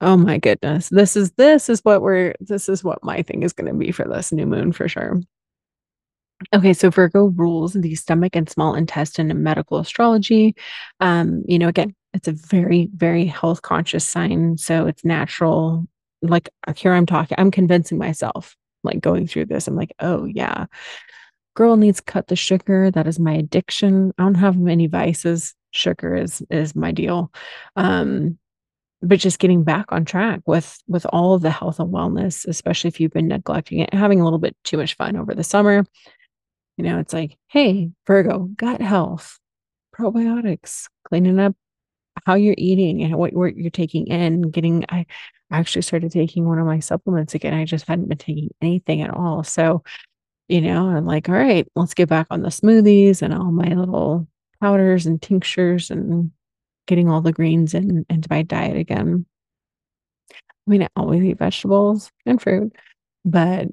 Oh 0.01 0.17
my 0.17 0.39
goodness. 0.39 0.89
This 0.89 1.17
is 1.17 1.33
this 1.33 1.69
is 1.69 1.81
what 1.85 2.03
we're 2.03 2.35
this 2.41 2.69
is 2.69 2.85
what 2.85 3.03
my 3.03 3.23
thing 3.23 3.43
is 3.43 3.53
gonna 3.53 3.75
be 3.75 3.91
for 3.91 4.05
this 4.05 4.33
new 4.33 4.47
moon 4.47 4.73
for 4.73 4.89
sure. 4.89 5.21
Okay, 6.55 6.73
so 6.73 6.91
Virgo 6.91 7.27
rules 7.27 7.73
the 7.73 7.95
stomach 7.97 8.37
and 8.37 8.49
small 8.49 8.75
intestine 8.75 9.31
in 9.31 9.43
medical 9.43 9.79
astrology. 9.79 10.55
Um, 11.01 11.43
you 11.47 11.59
know, 11.59 11.69
again, 11.69 11.95
it's 12.15 12.29
a 12.29 12.33
very, 12.33 12.89
very 12.95 13.27
health 13.27 13.63
conscious 13.63 14.07
sign. 14.07 14.57
So 14.57 14.87
it's 14.87 15.05
natural. 15.05 15.87
Like 16.23 16.49
uh, 16.67 16.75
here 16.75 16.93
I'm 16.93 17.07
talking, 17.07 17.37
I'm 17.39 17.51
convincing 17.51 17.99
myself, 17.99 18.57
like 18.85 19.01
going 19.01 19.27
through 19.27 19.47
this. 19.47 19.67
I'm 19.67 19.77
like, 19.77 19.93
oh 19.99 20.25
yeah, 20.25 20.67
girl 21.55 21.77
needs 21.77 22.01
cut 22.01 22.29
the 22.29 22.37
sugar. 22.37 22.91
That 22.91 23.07
is 23.07 23.19
my 23.19 23.33
addiction. 23.35 24.13
I 24.17 24.23
don't 24.23 24.35
have 24.37 24.57
many 24.57 24.87
vices. 24.87 25.55
Sugar 25.73 26.17
is 26.17 26.43
is 26.51 26.75
my 26.75 26.93
deal. 26.93 27.33
Um, 27.77 28.39
but 29.03 29.21
just 29.21 29.39
getting 29.39 29.65
back 29.65 29.87
on 29.91 30.05
track 30.05 30.41
with 30.47 30.79
with 30.89 31.07
all 31.13 31.35
of 31.35 31.43
the 31.43 31.51
health 31.51 31.79
and 31.79 31.93
wellness, 31.93 32.47
especially 32.47 32.89
if 32.89 33.01
you've 33.01 33.13
been 33.13 33.29
neglecting 33.29 33.81
it, 33.81 33.93
having 33.93 34.21
a 34.21 34.25
little 34.25 34.39
bit 34.39 34.57
too 34.65 34.77
much 34.77 34.95
fun 34.95 35.17
over 35.17 35.35
the 35.35 35.45
summer 35.45 35.85
you 36.79 36.85
know, 36.85 37.01
it's 37.01 37.13
like, 37.13 37.37
hey, 37.49 37.91
Virgo, 38.07 38.49
gut 38.57 38.81
health, 38.81 39.39
probiotics, 39.99 40.87
cleaning 41.05 41.41
up 41.41 41.57
how 42.25 42.35
you're 42.35 42.55
eating 42.57 43.03
and 43.03 43.17
what, 43.17 43.33
you're 43.33 43.71
taking 43.71 44.07
in, 44.07 44.43
getting, 44.43 44.85
I 44.89 45.05
actually 45.51 45.83
started 45.83 46.13
taking 46.13 46.47
one 46.47 46.59
of 46.59 46.67
my 46.67 46.79
supplements 46.79 47.35
again. 47.35 47.53
I 47.53 47.65
just 47.65 47.87
hadn't 47.87 48.09
been 48.09 48.19
taking 48.19 48.51
anything 48.63 49.03
at 49.03 49.11
all. 49.11 49.43
So, 49.43 49.83
you 50.47 50.61
know, 50.61 50.89
I'm 50.89 51.05
like, 51.05 51.29
all 51.29 51.35
right, 51.35 51.67
let's 51.75 51.95
get 51.95 52.09
back 52.09 52.29
on 52.31 52.43
the 52.43 52.49
smoothies 52.49 53.23
and 53.23 53.35
all 53.35 53.51
my 53.51 53.75
little 53.75 54.29
powders 54.61 55.05
and 55.07 55.21
tinctures 55.21 55.91
and 55.91 56.31
getting 56.87 57.11
all 57.11 57.21
the 57.21 57.33
greens 57.33 57.75
in 57.75 58.07
into 58.09 58.29
my 58.31 58.43
diet 58.43 58.77
again. 58.77 59.27
I 60.31 60.71
mean, 60.71 60.83
I 60.85 60.89
always 60.95 61.25
eat 61.25 61.39
vegetables 61.39 62.13
and 62.25 62.41
fruit, 62.41 62.73
but 63.25 63.69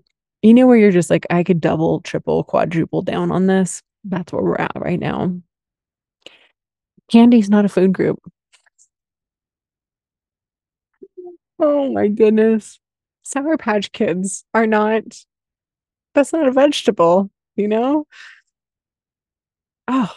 you 0.46 0.54
know, 0.54 0.68
where 0.68 0.78
you're 0.78 0.92
just 0.92 1.10
like, 1.10 1.26
I 1.32 1.44
could 1.44 1.60
double, 1.60 2.02
triple, 2.02 2.44
quadruple 2.44 3.02
down 3.02 3.32
on 3.32 3.48
this. 3.48 3.82
That's 4.04 4.32
where 4.32 4.44
we're 4.44 4.58
at 4.58 4.74
right 4.76 5.00
now. 5.00 5.36
Candy's 7.12 7.50
not 7.50 7.66
a 7.66 7.70
food 7.70 7.94
group. 7.94 8.20
Oh 11.58 11.92
my 11.92 12.10
goodness. 12.10 12.80
Sour 13.24 13.58
Patch 13.58 13.92
Kids 13.92 14.46
are 14.54 14.68
not, 14.68 15.02
that's 16.14 16.32
not 16.32 16.48
a 16.48 16.52
vegetable, 16.52 17.32
you 17.56 17.68
know? 17.68 18.06
Oh, 19.88 20.14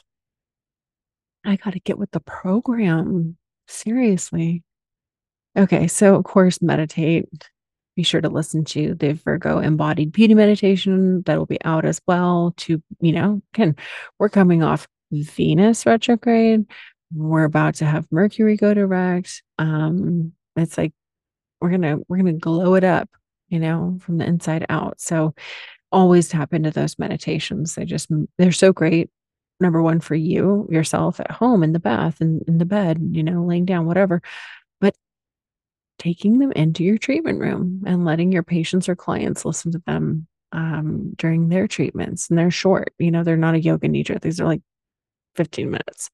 I 1.42 1.56
got 1.56 1.72
to 1.72 1.80
get 1.80 1.96
with 1.96 2.10
the 2.10 2.20
program. 2.20 3.38
Seriously. 3.66 4.62
Okay, 5.56 5.88
so 5.88 6.16
of 6.16 6.24
course, 6.24 6.60
meditate 6.60 7.48
be 7.98 8.04
sure 8.04 8.20
to 8.20 8.28
listen 8.28 8.64
to 8.64 8.94
the 8.94 9.14
Virgo 9.14 9.58
embodied 9.58 10.12
beauty 10.12 10.32
meditation 10.32 11.20
that 11.22 11.36
will 11.36 11.46
be 11.46 11.60
out 11.64 11.84
as 11.84 12.00
well. 12.06 12.54
To, 12.58 12.80
you 13.00 13.10
know, 13.10 13.42
again, 13.52 13.74
we're 14.20 14.28
coming 14.28 14.62
off 14.62 14.86
Venus 15.10 15.84
retrograde. 15.84 16.64
We're 17.12 17.42
about 17.42 17.74
to 17.76 17.86
have 17.86 18.06
Mercury 18.12 18.56
go 18.56 18.72
direct. 18.72 19.42
Um, 19.58 20.32
it's 20.54 20.78
like 20.78 20.92
we're 21.60 21.70
gonna 21.70 21.96
we're 22.06 22.18
gonna 22.18 22.34
glow 22.34 22.76
it 22.76 22.84
up, 22.84 23.10
you 23.48 23.58
know, 23.58 23.98
from 24.00 24.18
the 24.18 24.26
inside 24.26 24.64
out. 24.68 25.00
So 25.00 25.34
always 25.90 26.28
tap 26.28 26.54
into 26.54 26.70
those 26.70 27.00
meditations. 27.00 27.74
They 27.74 27.84
just 27.84 28.08
they're 28.38 28.52
so 28.52 28.72
great. 28.72 29.10
Number 29.58 29.82
one 29.82 29.98
for 29.98 30.14
you 30.14 30.68
yourself 30.70 31.18
at 31.18 31.32
home 31.32 31.64
in 31.64 31.72
the 31.72 31.80
bath 31.80 32.20
and 32.20 32.42
in 32.46 32.58
the 32.58 32.64
bed, 32.64 33.00
you 33.10 33.24
know, 33.24 33.44
laying 33.44 33.64
down, 33.64 33.86
whatever 33.86 34.22
taking 35.98 36.38
them 36.38 36.52
into 36.52 36.84
your 36.84 36.98
treatment 36.98 37.40
room 37.40 37.82
and 37.86 38.04
letting 38.04 38.32
your 38.32 38.42
patients 38.42 38.88
or 38.88 38.96
clients 38.96 39.44
listen 39.44 39.72
to 39.72 39.82
them 39.86 40.26
um, 40.52 41.12
during 41.16 41.48
their 41.48 41.68
treatments. 41.68 42.28
And 42.28 42.38
they're 42.38 42.50
short, 42.50 42.92
you 42.98 43.10
know, 43.10 43.24
they're 43.24 43.36
not 43.36 43.54
a 43.54 43.60
yoga 43.60 43.88
nidra. 43.88 44.20
These 44.20 44.40
are 44.40 44.46
like 44.46 44.62
15 45.36 45.70
minutes. 45.70 46.10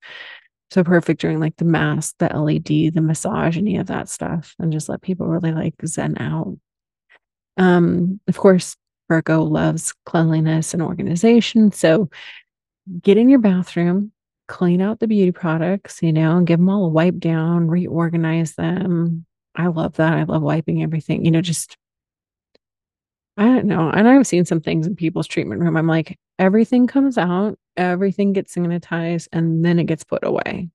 So 0.70 0.83
perfect 0.83 1.20
during 1.20 1.38
like 1.38 1.57
the 1.57 1.64
mask, 1.64 2.16
the 2.18 2.27
LED, 2.27 2.94
the 2.94 3.01
massage, 3.01 3.57
any 3.57 3.77
of 3.77 3.87
that 3.87 4.09
stuff, 4.09 4.55
and 4.59 4.73
just 4.73 4.88
let 4.88 5.03
people 5.03 5.27
really 5.27 5.53
like 5.53 5.75
zen 5.87 6.18
out. 6.18 6.59
Um, 7.57 8.20
of 8.27 8.37
course, 8.37 8.77
Virgo 9.09 9.42
loves 9.42 9.94
cleanliness 10.05 10.75
and 10.75 10.83
organization. 10.83 11.70
So 11.70 12.09
get 13.03 13.18
in 13.18 13.29
your 13.29 13.38
bathroom, 13.38 14.12
clean 14.49 14.81
out 14.81 14.99
the 14.99 15.07
beauty 15.07 15.33
products, 15.33 16.03
you 16.03 16.12
know, 16.12 16.38
and 16.38 16.47
give 16.47 16.59
them 16.59 16.68
all 16.68 16.87
a 16.87 16.88
wipe 16.88 17.18
down, 17.18 17.68
reorganize 17.68 18.55
them. 18.55 19.27
I 19.55 19.69
love 19.69 19.95
that. 19.95 20.12
I 20.12 20.25
love 20.25 20.43
wiping 20.43 20.83
everything, 20.83 21.25
you 21.25 21.31
know, 21.31 21.40
just 21.40 21.77
I 23.37 23.45
don't 23.45 23.67
know. 23.67 23.90
And 23.90 24.09
I've 24.09 24.27
seen 24.27 24.45
some 24.45 24.61
things 24.61 24.87
in 24.87 24.95
people's 24.95 25.27
treatment 25.27 25.61
room. 25.61 25.77
I'm 25.77 25.88
like, 25.88 26.19
everything 26.38 26.87
comes 26.87 27.19
out, 27.19 27.59
everything 27.77 28.33
gets 28.33 28.55
sanitized, 28.55 29.29
and 29.33 29.64
then 29.64 29.79
it 29.79 29.85
gets 29.85 30.05
put 30.05 30.25
away. 30.25 30.71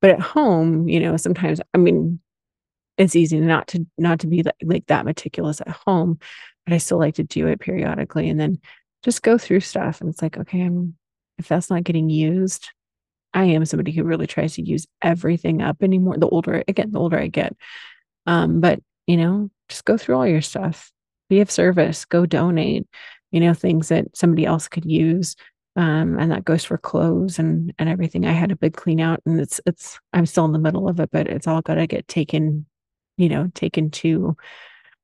But 0.00 0.10
at 0.10 0.20
home, 0.20 0.88
you 0.88 1.00
know, 1.00 1.16
sometimes 1.16 1.60
I 1.72 1.78
mean, 1.78 2.20
it's 2.98 3.16
easy 3.16 3.40
not 3.40 3.68
to 3.68 3.86
not 3.98 4.20
to 4.20 4.26
be 4.26 4.42
like, 4.42 4.56
like 4.62 4.86
that 4.86 5.06
meticulous 5.06 5.60
at 5.60 5.68
home, 5.68 6.18
but 6.66 6.74
I 6.74 6.78
still 6.78 6.98
like 6.98 7.14
to 7.16 7.24
do 7.24 7.46
it 7.46 7.60
periodically 7.60 8.28
and 8.28 8.38
then 8.38 8.60
just 9.02 9.22
go 9.22 9.38
through 9.38 9.60
stuff. 9.60 10.00
And 10.00 10.10
it's 10.10 10.22
like, 10.22 10.36
okay, 10.38 10.62
I'm 10.62 10.96
if 11.38 11.48
that's 11.48 11.70
not 11.70 11.84
getting 11.84 12.10
used, 12.10 12.70
I 13.34 13.44
am 13.44 13.64
somebody 13.64 13.92
who 13.92 14.04
really 14.04 14.26
tries 14.26 14.54
to 14.54 14.62
use 14.62 14.86
everything 15.02 15.62
up 15.62 15.82
anymore. 15.82 16.16
The 16.18 16.28
older 16.28 16.62
again, 16.68 16.90
the 16.90 16.98
older 17.00 17.18
I 17.18 17.28
get. 17.28 17.56
Um, 18.26 18.60
but 18.60 18.80
you 19.06 19.16
know, 19.16 19.50
just 19.68 19.84
go 19.84 19.96
through 19.96 20.16
all 20.16 20.26
your 20.26 20.42
stuff, 20.42 20.92
be 21.28 21.40
of 21.40 21.50
service, 21.50 22.04
go 22.04 22.26
donate, 22.26 22.86
you 23.30 23.40
know, 23.40 23.54
things 23.54 23.88
that 23.88 24.16
somebody 24.16 24.44
else 24.46 24.68
could 24.68 24.84
use. 24.84 25.36
Um, 25.74 26.18
and 26.18 26.30
that 26.30 26.44
goes 26.44 26.64
for 26.64 26.76
clothes 26.76 27.38
and 27.38 27.72
and 27.78 27.88
everything. 27.88 28.26
I 28.26 28.32
had 28.32 28.52
a 28.52 28.56
big 28.56 28.74
clean 28.74 29.00
out 29.00 29.20
and 29.24 29.40
it's 29.40 29.60
it's 29.66 29.98
I'm 30.12 30.26
still 30.26 30.44
in 30.44 30.52
the 30.52 30.58
middle 30.58 30.88
of 30.88 31.00
it, 31.00 31.10
but 31.10 31.28
it's 31.28 31.46
all 31.46 31.62
gotta 31.62 31.86
get 31.86 32.08
taken, 32.08 32.66
you 33.16 33.28
know, 33.28 33.50
taken 33.54 33.90
to 33.90 34.36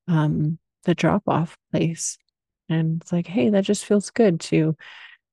um 0.07 0.59
the 0.83 0.95
drop 0.95 1.23
off 1.27 1.57
place. 1.71 2.17
And 2.69 3.01
it's 3.01 3.11
like, 3.11 3.27
hey, 3.27 3.49
that 3.49 3.63
just 3.63 3.85
feels 3.85 4.11
good 4.11 4.39
to 4.41 4.75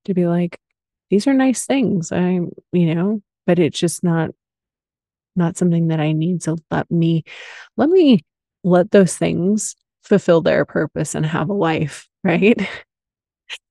to 0.07 0.15
be 0.15 0.27
like, 0.27 0.59
these 1.11 1.27
are 1.27 1.35
nice 1.35 1.67
things. 1.67 2.13
I, 2.13 2.41
you 2.73 2.95
know, 2.95 3.23
but 3.47 3.59
it's 3.59 3.79
just 3.79 4.03
not 4.05 4.31
not 5.35 5.57
something 5.57 5.89
that 5.89 6.01
I 6.01 6.13
need. 6.13 6.43
So 6.43 6.57
let 6.71 6.91
me 6.91 7.25
let 7.77 7.91
me 7.91 8.25
let 8.65 8.91
those 8.91 9.17
things 9.17 9.77
fulfill 10.03 10.41
their 10.41 10.65
purpose 10.65 11.15
and 11.15 11.27
have 11.27 11.51
a 11.51 11.55
life, 11.55 12.09
right? 12.25 12.61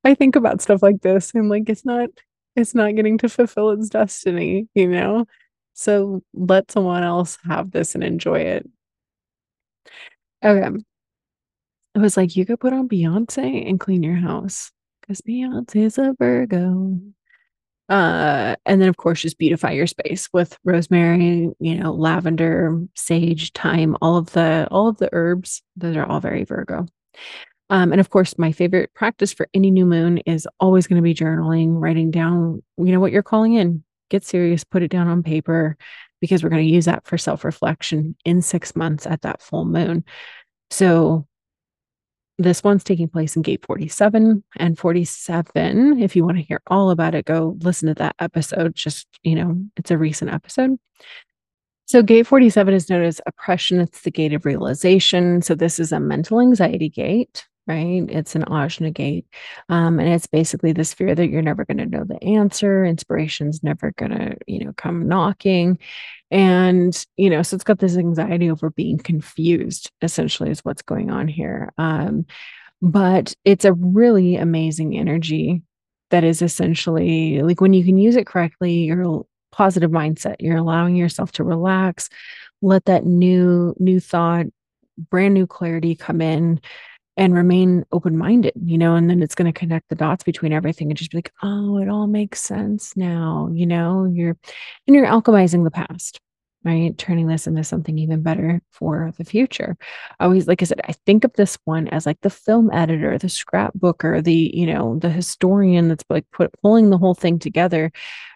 I 0.03 0.13
think 0.13 0.35
about 0.35 0.61
stuff 0.61 0.81
like 0.81 1.01
this 1.01 1.31
and 1.33 1.49
like 1.49 1.69
it's 1.69 1.85
not 1.85 2.09
it's 2.55 2.73
not 2.75 2.95
getting 2.95 3.17
to 3.19 3.29
fulfill 3.29 3.71
its 3.71 3.89
destiny, 3.89 4.67
you 4.75 4.87
know? 4.87 5.25
So 5.73 6.23
let 6.33 6.71
someone 6.71 7.03
else 7.03 7.37
have 7.45 7.71
this 7.71 7.95
and 7.95 8.03
enjoy 8.03 8.39
it. 8.41 8.69
Okay. 10.43 10.77
I 11.95 11.99
was 11.99 12.17
like, 12.17 12.35
you 12.35 12.45
could 12.45 12.59
put 12.59 12.73
on 12.73 12.87
Beyonce 12.89 13.67
and 13.67 13.79
clean 13.79 14.03
your 14.03 14.15
house 14.15 14.71
because 15.01 15.21
Beyonce's 15.21 15.97
a 15.97 16.13
Virgo. 16.17 16.99
Uh, 17.87 18.55
and 18.65 18.81
then 18.81 18.89
of 18.89 18.97
course 18.97 19.21
just 19.21 19.37
beautify 19.37 19.71
your 19.71 19.87
space 19.87 20.27
with 20.33 20.57
rosemary, 20.63 21.51
you 21.59 21.75
know, 21.75 21.93
lavender, 21.93 22.81
sage, 22.95 23.51
thyme, 23.53 23.95
all 24.01 24.17
of 24.17 24.31
the 24.31 24.67
all 24.71 24.87
of 24.87 24.97
the 24.97 25.09
herbs. 25.11 25.61
Those 25.75 25.95
are 25.95 26.05
all 26.05 26.19
very 26.19 26.43
Virgo. 26.43 26.87
Um, 27.69 27.91
and 27.91 27.99
of 27.99 28.09
course, 28.09 28.37
my 28.37 28.51
favorite 28.51 28.93
practice 28.93 29.33
for 29.33 29.47
any 29.53 29.71
new 29.71 29.85
moon 29.85 30.19
is 30.19 30.47
always 30.59 30.87
going 30.87 30.97
to 30.97 31.03
be 31.03 31.15
journaling, 31.15 31.81
writing 31.81 32.11
down, 32.11 32.61
you 32.77 32.91
know, 32.91 32.99
what 32.99 33.11
you're 33.11 33.23
calling 33.23 33.53
in. 33.53 33.83
Get 34.09 34.23
serious, 34.23 34.63
put 34.63 34.83
it 34.83 34.91
down 34.91 35.07
on 35.07 35.23
paper 35.23 35.77
because 36.21 36.43
we're 36.43 36.49
going 36.49 36.65
to 36.65 36.73
use 36.73 36.85
that 36.85 37.07
for 37.07 37.17
self 37.17 37.43
reflection 37.43 38.15
in 38.23 38.41
six 38.41 38.75
months 38.75 39.07
at 39.07 39.23
that 39.23 39.41
full 39.41 39.65
moon. 39.65 40.03
So 40.69 41.27
this 42.37 42.63
one's 42.63 42.83
taking 42.83 43.07
place 43.07 43.35
in 43.35 43.41
gate 43.41 43.65
47 43.65 44.43
and 44.57 44.77
47 44.77 45.99
if 46.01 46.15
you 46.15 46.25
want 46.25 46.37
to 46.37 46.43
hear 46.43 46.61
all 46.67 46.89
about 46.89 47.15
it 47.15 47.25
go 47.25 47.57
listen 47.61 47.87
to 47.87 47.93
that 47.93 48.15
episode 48.19 48.75
just 48.75 49.07
you 49.23 49.35
know 49.35 49.57
it's 49.77 49.91
a 49.91 49.97
recent 49.97 50.31
episode. 50.31 50.77
So 51.87 52.01
gate 52.01 52.25
47 52.25 52.73
is 52.73 52.89
known 52.89 53.03
as 53.03 53.21
oppression. 53.27 53.79
It's 53.79 54.01
the 54.01 54.11
gate 54.11 54.33
of 54.33 54.45
realization. 54.45 55.43
So 55.43 55.53
this 55.53 55.79
is 55.79 55.91
a 55.91 55.99
mental 55.99 56.41
anxiety 56.41 56.89
gate 56.89 57.45
right? 57.67 58.03
It's 58.09 58.35
an 58.35 58.43
ajna 58.43 58.93
gate 58.93 59.25
um, 59.69 59.99
and 59.99 60.09
it's 60.09 60.27
basically 60.27 60.71
this 60.71 60.93
fear 60.93 61.15
that 61.15 61.29
you're 61.29 61.41
never 61.41 61.65
going 61.65 61.77
to 61.77 61.85
know 61.85 62.03
the 62.03 62.21
answer 62.23 62.85
inspiration's 62.85 63.63
never 63.63 63.91
going 63.97 64.11
to 64.11 64.37
you 64.47 64.65
know 64.65 64.73
come 64.73 65.07
knocking 65.07 65.79
and 66.31 67.05
you 67.17 67.29
know 67.29 67.41
so 67.41 67.55
it's 67.55 67.63
got 67.63 67.79
this 67.79 67.97
anxiety 67.97 68.49
over 68.49 68.69
being 68.69 68.97
confused 68.97 69.91
essentially 70.01 70.49
is 70.49 70.63
what's 70.63 70.81
going 70.81 71.09
on 71.09 71.27
here 71.27 71.71
um, 71.77 72.25
but 72.81 73.33
it's 73.43 73.65
a 73.65 73.73
really 73.73 74.35
amazing 74.35 74.97
energy 74.97 75.61
that 76.11 76.23
is 76.23 76.41
essentially 76.41 77.41
like 77.41 77.61
when 77.61 77.73
you 77.73 77.83
can 77.83 77.97
use 77.97 78.15
it 78.15 78.27
correctly 78.27 78.83
you're 78.83 79.25
positive 79.51 79.91
mindset 79.91 80.35
you're 80.39 80.57
allowing 80.57 80.95
yourself 80.95 81.31
to 81.31 81.43
relax 81.43 82.09
let 82.61 82.85
that 82.85 83.05
new 83.05 83.73
new 83.79 83.99
thought 83.99 84.45
brand 85.09 85.33
new 85.33 85.47
clarity 85.47 85.95
come 85.95 86.21
in 86.21 86.59
and 87.17 87.33
remain 87.33 87.85
open 87.91 88.17
minded, 88.17 88.53
you 88.61 88.77
know, 88.77 88.95
and 88.95 89.09
then 89.09 89.21
it's 89.21 89.35
going 89.35 89.51
to 89.51 89.57
connect 89.57 89.87
the 89.89 89.95
dots 89.95 90.23
between 90.23 90.51
everything 90.51 90.89
and 90.89 90.97
just 90.97 91.11
be 91.11 91.17
like, 91.17 91.31
oh, 91.43 91.77
it 91.77 91.87
all 91.87 92.07
makes 92.07 92.41
sense 92.41 92.95
now, 92.97 93.49
you 93.53 93.65
know, 93.65 94.05
you're, 94.05 94.37
and 94.85 94.95
you're 94.95 95.05
alchemizing 95.07 95.63
the 95.63 95.71
past, 95.71 96.19
right? 96.65 96.97
Turning 96.97 97.27
this 97.27 97.47
into 97.47 97.63
something 97.63 97.97
even 97.97 98.21
better 98.21 98.61
for 98.71 99.13
the 99.17 99.23
future. 99.23 99.77
Always, 100.19 100.47
like 100.47 100.61
I 100.61 100.65
said, 100.65 100.81
I 100.83 100.93
think 101.05 101.23
of 101.23 101.31
this 101.33 101.57
one 101.63 101.87
as 101.87 102.05
like 102.05 102.19
the 102.21 102.29
film 102.29 102.69
editor, 102.71 103.17
the 103.17 103.27
scrapbooker, 103.27 104.21
the, 104.21 104.51
you 104.53 104.65
know, 104.65 104.99
the 104.99 105.09
historian 105.09 105.87
that's 105.87 106.03
like 106.09 106.25
put, 106.31 106.51
pulling 106.61 106.89
the 106.89 106.97
whole 106.97 107.15
thing 107.15 107.39
together. 107.39 107.91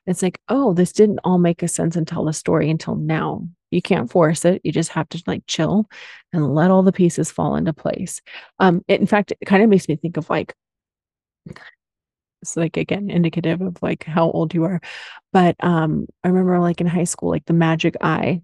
It's 0.06 0.24
like, 0.24 0.40
oh, 0.48 0.74
this 0.74 0.94
didn't 0.94 1.20
all 1.26 1.38
make 1.38 1.64
a 1.64 1.68
sense 1.68 1.96
and 1.98 2.08
tell 2.08 2.24
the 2.24 2.34
story 2.34 2.70
until 2.70 2.96
now. 2.96 3.48
You 3.72 3.82
can't 3.82 4.10
force 4.10 4.46
it. 4.46 4.62
You 4.64 4.72
just 4.72 4.92
have 4.92 5.10
to 5.10 5.24
like 5.28 5.44
chill 5.48 5.90
and 6.34 6.54
let 6.54 6.72
all 6.72 6.84
the 6.84 6.92
pieces 6.92 7.32
fall 7.32 7.56
into 7.56 7.74
place. 7.74 8.22
Um, 8.60 8.84
it, 8.88 9.00
in 9.00 9.08
fact, 9.08 9.34
it 9.40 9.46
kind 9.46 9.64
of 9.64 9.70
makes 9.70 9.88
me 9.88 9.96
think 9.96 10.18
of 10.18 10.30
like, 10.30 10.54
it's 12.42 12.56
like 12.56 12.78
again 12.78 13.10
indicative 13.10 13.62
of 13.62 13.82
like 13.82 14.04
how 14.04 14.32
old 14.32 14.54
you 14.54 14.64
are. 14.64 14.82
But 15.34 15.56
um, 15.60 16.08
I 16.24 16.30
remember 16.30 16.60
like 16.60 16.82
in 16.82 16.88
high 16.88 17.04
school, 17.04 17.30
like 17.30 17.46
the 17.46 17.54
magic 17.54 17.96
eye, 18.02 18.42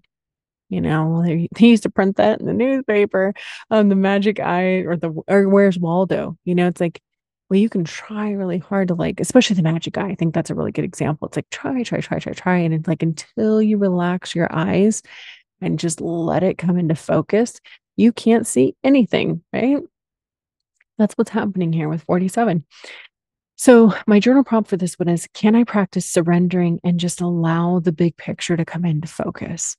you 0.68 0.80
know, 0.80 1.22
they, 1.24 1.48
used 1.66 1.84
to 1.84 1.90
print 1.90 2.16
that 2.16 2.40
in 2.40 2.46
the 2.46 2.52
newspaper. 2.52 3.34
Um, 3.70 3.88
the 3.88 3.94
magic 3.96 4.40
eye 4.40 4.80
or 4.80 4.96
the 4.96 5.12
or 5.28 5.48
where's 5.48 5.78
Waldo? 5.78 6.36
You 6.44 6.54
know, 6.54 6.68
it's 6.68 6.80
like 6.80 7.00
well, 7.48 7.60
you 7.60 7.68
can 7.68 7.84
try 7.84 8.32
really 8.32 8.58
hard 8.58 8.88
to 8.88 8.94
like, 8.94 9.20
especially 9.20 9.54
the 9.54 9.62
magic 9.62 9.96
eye. 9.96 10.08
I 10.08 10.14
think 10.16 10.34
that's 10.34 10.50
a 10.50 10.54
really 10.54 10.72
good 10.72 10.84
example. 10.84 11.28
It's 11.28 11.36
like 11.36 11.48
try, 11.50 11.82
try, 11.84 12.00
try, 12.00 12.18
try, 12.18 12.32
try. 12.32 12.58
And 12.58 12.74
it's 12.74 12.88
like 12.88 13.02
until 13.02 13.62
you 13.62 13.78
relax 13.78 14.34
your 14.34 14.48
eyes 14.52 15.02
and 15.60 15.78
just 15.78 16.00
let 16.00 16.42
it 16.42 16.58
come 16.58 16.76
into 16.78 16.96
focus, 16.96 17.60
you 17.94 18.12
can't 18.12 18.46
see 18.46 18.74
anything, 18.82 19.42
right? 19.52 19.78
That's 20.98 21.14
what's 21.14 21.30
happening 21.30 21.72
here 21.72 21.88
with 21.88 22.02
47. 22.02 22.64
So, 23.58 23.94
my 24.06 24.20
journal 24.20 24.44
prompt 24.44 24.68
for 24.68 24.76
this 24.76 24.98
one 24.98 25.08
is 25.08 25.28
Can 25.32 25.54
I 25.54 25.64
practice 25.64 26.04
surrendering 26.04 26.80
and 26.84 27.00
just 27.00 27.20
allow 27.20 27.78
the 27.78 27.92
big 27.92 28.16
picture 28.16 28.56
to 28.56 28.64
come 28.64 28.84
into 28.84 29.08
focus? 29.08 29.76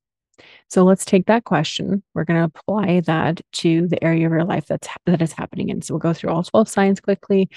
So 0.70 0.84
let's 0.84 1.06
take 1.06 1.26
that 1.28 1.44
question. 1.44 2.04
We're 2.14 2.26
going 2.26 2.40
to 2.40 2.52
apply 2.60 3.02
that 3.02 3.42
to 3.54 3.88
the 3.88 4.04
area 4.04 4.26
of 4.26 4.32
your 4.34 4.44
life 4.44 4.68
that's 4.68 4.88
that 5.06 5.22
is 5.22 5.34
happening 5.34 5.70
in. 5.70 5.82
So 5.82 5.94
we'll 5.94 6.00
go 6.00 6.14
through 6.14 6.32
all 6.32 6.44
12 6.44 6.68
signs 6.70 7.00
quickly. 7.00 7.50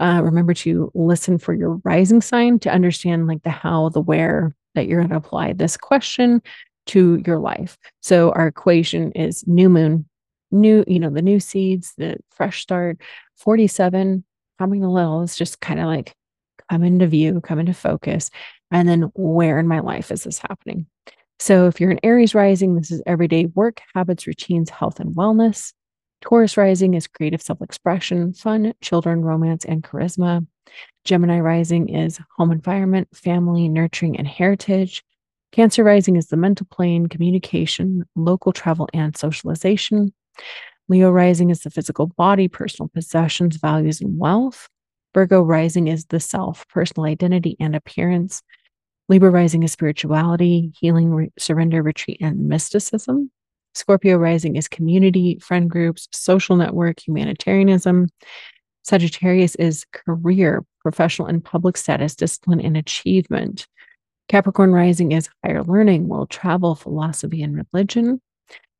Uh, 0.00 0.20
remember 0.22 0.54
to 0.54 0.90
listen 0.94 1.38
for 1.38 1.54
your 1.54 1.80
rising 1.84 2.20
sign 2.20 2.58
to 2.60 2.70
understand 2.70 3.26
like 3.26 3.42
the 3.42 3.50
how, 3.50 3.88
the 3.88 4.00
where 4.00 4.54
that 4.74 4.86
you're 4.86 5.00
going 5.00 5.10
to 5.10 5.16
apply 5.16 5.52
this 5.52 5.76
question 5.76 6.40
to 6.86 7.22
your 7.26 7.38
life. 7.38 7.76
So 8.00 8.30
our 8.32 8.46
equation 8.46 9.12
is 9.12 9.46
new 9.46 9.68
moon, 9.68 10.08
new, 10.50 10.84
you 10.86 10.98
know, 11.00 11.10
the 11.10 11.22
new 11.22 11.40
seeds, 11.40 11.94
the 11.98 12.16
fresh 12.30 12.62
start, 12.62 13.00
47, 13.36 14.24
coming 14.58 14.84
a 14.84 14.90
little. 14.90 15.22
It's 15.22 15.36
just 15.36 15.60
kind 15.60 15.80
of 15.80 15.86
like 15.86 16.14
come 16.70 16.82
into 16.82 17.06
view, 17.06 17.40
come 17.40 17.58
into 17.58 17.74
focus. 17.74 18.30
And 18.70 18.88
then 18.88 19.10
where 19.14 19.58
in 19.58 19.66
my 19.66 19.80
life 19.80 20.10
is 20.10 20.24
this 20.24 20.38
happening? 20.38 20.86
So 21.40 21.66
if 21.66 21.80
you're 21.80 21.90
an 21.90 22.00
Aries 22.02 22.34
rising, 22.34 22.74
this 22.74 22.90
is 22.90 23.02
everyday 23.06 23.46
work, 23.46 23.80
habits, 23.94 24.26
routines, 24.26 24.70
health, 24.70 24.98
and 25.00 25.14
wellness. 25.14 25.72
Taurus 26.20 26.56
rising 26.56 26.94
is 26.94 27.06
creative 27.06 27.40
self 27.40 27.62
expression, 27.62 28.32
fun, 28.32 28.74
children, 28.80 29.22
romance, 29.22 29.64
and 29.64 29.82
charisma. 29.82 30.44
Gemini 31.04 31.38
rising 31.40 31.88
is 31.88 32.18
home 32.36 32.50
environment, 32.50 33.08
family, 33.14 33.68
nurturing, 33.68 34.18
and 34.18 34.26
heritage. 34.26 35.04
Cancer 35.52 35.84
rising 35.84 36.16
is 36.16 36.26
the 36.26 36.36
mental 36.36 36.66
plane, 36.70 37.06
communication, 37.06 38.04
local 38.16 38.52
travel, 38.52 38.88
and 38.92 39.16
socialization. 39.16 40.12
Leo 40.88 41.10
rising 41.10 41.50
is 41.50 41.60
the 41.60 41.70
physical 41.70 42.06
body, 42.06 42.48
personal 42.48 42.90
possessions, 42.92 43.56
values, 43.56 44.00
and 44.00 44.18
wealth. 44.18 44.68
Virgo 45.14 45.40
rising 45.42 45.88
is 45.88 46.04
the 46.06 46.20
self, 46.20 46.66
personal 46.68 47.06
identity, 47.06 47.56
and 47.60 47.74
appearance. 47.76 48.42
Libra 49.08 49.30
rising 49.30 49.62
is 49.62 49.72
spirituality, 49.72 50.72
healing, 50.78 51.10
re- 51.10 51.32
surrender, 51.38 51.82
retreat, 51.82 52.18
and 52.20 52.48
mysticism. 52.48 53.30
Scorpio 53.74 54.16
rising 54.16 54.56
is 54.56 54.68
community, 54.68 55.38
friend 55.38 55.70
groups, 55.70 56.08
social 56.12 56.56
network, 56.56 57.00
humanitarianism. 57.00 58.08
Sagittarius 58.82 59.54
is 59.54 59.86
career, 59.92 60.64
professional 60.80 61.28
and 61.28 61.44
public 61.44 61.76
status, 61.76 62.14
discipline, 62.14 62.60
and 62.60 62.76
achievement. 62.76 63.66
Capricorn 64.28 64.72
rising 64.72 65.12
is 65.12 65.30
higher 65.42 65.62
learning, 65.62 66.08
world 66.08 66.28
travel, 66.28 66.74
philosophy, 66.74 67.42
and 67.42 67.66
religion. 67.72 68.20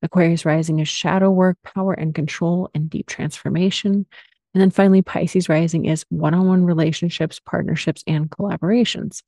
Aquarius 0.02 0.44
rising 0.44 0.78
is 0.78 0.88
shadow 0.88 1.30
work, 1.30 1.56
power 1.62 1.92
and 1.92 2.14
control, 2.14 2.70
and 2.74 2.90
deep 2.90 3.06
transformation. 3.06 4.06
And 4.54 4.60
then 4.60 4.70
finally, 4.70 5.02
Pisces 5.02 5.48
rising 5.48 5.86
is 5.86 6.04
one 6.10 6.34
on 6.34 6.46
one 6.46 6.64
relationships, 6.64 7.40
partnerships, 7.40 8.04
and 8.06 8.30
collaborations. 8.30 9.22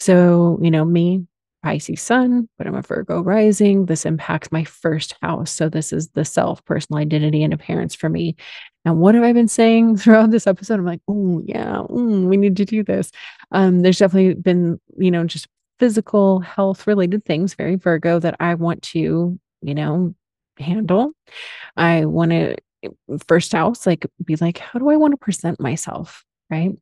So, 0.00 0.58
you 0.62 0.70
know, 0.70 0.84
me, 0.84 1.26
Pisces 1.62 2.00
sun, 2.00 2.48
but 2.56 2.66
I'm 2.66 2.74
a 2.74 2.82
Virgo 2.82 3.20
rising. 3.22 3.84
This 3.84 4.06
impacts 4.06 4.50
my 4.50 4.64
first 4.64 5.14
house. 5.20 5.50
So, 5.50 5.68
this 5.68 5.92
is 5.92 6.08
the 6.10 6.24
self, 6.24 6.64
personal 6.64 7.00
identity, 7.00 7.42
and 7.42 7.52
appearance 7.52 7.94
for 7.94 8.08
me. 8.08 8.36
And 8.86 8.98
what 8.98 9.14
have 9.14 9.24
I 9.24 9.32
been 9.34 9.48
saying 9.48 9.96
throughout 9.98 10.30
this 10.30 10.46
episode? 10.46 10.78
I'm 10.78 10.86
like, 10.86 11.02
oh, 11.06 11.42
yeah, 11.44 11.82
we 11.82 12.38
need 12.38 12.56
to 12.56 12.64
do 12.64 12.82
this. 12.82 13.10
Um, 13.52 13.80
there's 13.80 13.98
definitely 13.98 14.34
been, 14.34 14.80
you 14.96 15.10
know, 15.10 15.24
just 15.24 15.48
physical 15.78 16.40
health 16.40 16.86
related 16.86 17.24
things, 17.24 17.54
very 17.54 17.76
Virgo, 17.76 18.18
that 18.18 18.36
I 18.40 18.54
want 18.54 18.82
to, 18.82 19.38
you 19.60 19.74
know, 19.74 20.14
handle. 20.58 21.12
I 21.76 22.06
want 22.06 22.30
to, 22.30 22.56
first 23.28 23.52
house, 23.52 23.86
like, 23.86 24.06
be 24.24 24.36
like, 24.36 24.58
how 24.58 24.78
do 24.78 24.88
I 24.88 24.96
want 24.96 25.12
to 25.12 25.18
present 25.18 25.60
myself? 25.60 26.24
Right 26.50 26.72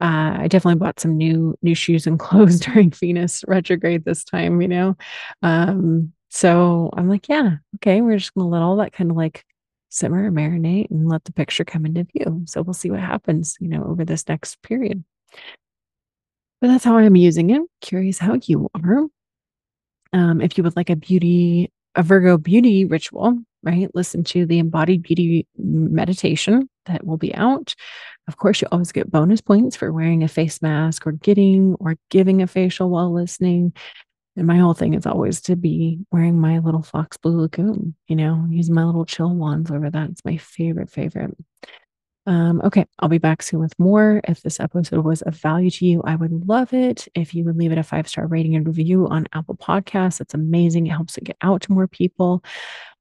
uh, 0.00 0.38
I 0.40 0.48
definitely 0.48 0.78
bought 0.78 1.00
some 1.00 1.16
new 1.16 1.56
new 1.62 1.74
shoes 1.74 2.06
and 2.06 2.18
clothes 2.18 2.60
during 2.60 2.90
Venus 2.90 3.44
retrograde 3.46 4.04
this 4.04 4.24
time, 4.24 4.60
you 4.60 4.68
know. 4.68 4.96
Um, 5.42 6.12
so 6.30 6.90
I'm 6.96 7.08
like, 7.08 7.28
yeah, 7.28 7.56
okay, 7.76 8.00
we're 8.00 8.18
just 8.18 8.34
gonna 8.34 8.48
let 8.48 8.62
all 8.62 8.76
that 8.76 8.92
kind 8.92 9.10
of 9.10 9.16
like 9.16 9.44
simmer, 9.90 10.30
marinate, 10.30 10.90
and 10.90 11.08
let 11.08 11.24
the 11.24 11.32
picture 11.32 11.64
come 11.64 11.86
into 11.86 12.04
view. 12.04 12.42
So 12.46 12.62
we'll 12.62 12.74
see 12.74 12.90
what 12.90 13.00
happens, 13.00 13.56
you 13.60 13.68
know, 13.68 13.84
over 13.84 14.04
this 14.04 14.26
next 14.28 14.60
period. 14.62 15.04
But 16.60 16.68
that's 16.68 16.84
how 16.84 16.96
I'm 16.98 17.16
using 17.16 17.50
it. 17.50 17.62
Curious 17.80 18.18
how 18.18 18.38
you 18.42 18.68
are. 18.74 19.06
Um, 20.12 20.40
if 20.40 20.56
you 20.56 20.64
would 20.64 20.76
like 20.76 20.90
a 20.90 20.96
beauty, 20.96 21.70
a 21.94 22.02
Virgo 22.02 22.38
beauty 22.38 22.84
ritual, 22.84 23.38
right? 23.64 23.90
Listen 23.94 24.24
to 24.24 24.46
the 24.46 24.58
embodied 24.58 25.02
beauty 25.02 25.46
meditation 25.56 26.68
that 26.86 27.06
will 27.06 27.16
be 27.16 27.34
out. 27.34 27.74
Of 28.28 28.36
course, 28.36 28.60
you 28.60 28.68
always 28.70 28.92
get 28.92 29.10
bonus 29.10 29.40
points 29.40 29.76
for 29.76 29.92
wearing 29.92 30.22
a 30.22 30.28
face 30.28 30.62
mask 30.62 31.06
or 31.06 31.12
getting 31.12 31.76
or 31.80 31.96
giving 32.10 32.42
a 32.42 32.46
facial 32.46 32.90
while 32.90 33.12
listening. 33.12 33.72
And 34.36 34.46
my 34.46 34.56
whole 34.56 34.74
thing 34.74 34.94
is 34.94 35.06
always 35.06 35.40
to 35.42 35.56
be 35.56 36.00
wearing 36.10 36.40
my 36.40 36.58
LILFOX 36.58 37.20
Blue 37.20 37.42
Lagoon, 37.42 37.94
you 38.08 38.16
know, 38.16 38.46
using 38.50 38.74
my 38.74 38.84
little 38.84 39.04
chill 39.04 39.34
wands 39.34 39.70
over 39.70 39.90
that. 39.90 40.10
It's 40.10 40.24
my 40.24 40.38
favorite, 40.38 40.90
favorite. 40.90 41.36
Um, 42.26 42.62
okay, 42.64 42.86
I'll 42.98 43.08
be 43.08 43.18
back 43.18 43.42
soon 43.42 43.60
with 43.60 43.78
more. 43.78 44.20
If 44.26 44.40
this 44.40 44.58
episode 44.58 45.04
was 45.04 45.22
of 45.22 45.36
value 45.36 45.70
to 45.70 45.86
you, 45.86 46.02
I 46.04 46.16
would 46.16 46.48
love 46.48 46.72
it 46.72 47.06
if 47.14 47.34
you 47.34 47.44
would 47.44 47.56
leave 47.56 47.72
it 47.72 47.78
a 47.78 47.82
five 47.82 48.08
star 48.08 48.26
rating 48.26 48.56
and 48.56 48.66
review 48.66 49.06
on 49.08 49.26
Apple 49.32 49.56
Podcasts. 49.56 50.20
It's 50.20 50.34
amazing. 50.34 50.86
It 50.86 50.90
helps 50.90 51.18
it 51.18 51.24
get 51.24 51.36
out 51.42 51.62
to 51.62 51.72
more 51.72 51.86
people. 51.86 52.42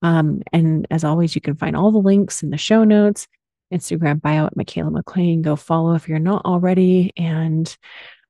Um, 0.01 0.41
and 0.51 0.85
as 0.91 1.03
always, 1.03 1.35
you 1.35 1.41
can 1.41 1.55
find 1.55 1.75
all 1.75 1.91
the 1.91 1.99
links 1.99 2.43
in 2.43 2.49
the 2.49 2.57
show 2.57 2.83
notes. 2.83 3.27
Instagram 3.73 4.21
bio 4.21 4.45
at 4.45 4.55
Mikaela 4.55 4.91
MacLean. 4.91 5.41
Go 5.41 5.55
follow 5.55 5.95
if 5.95 6.07
you're 6.07 6.19
not 6.19 6.45
already. 6.45 7.11
And 7.17 7.75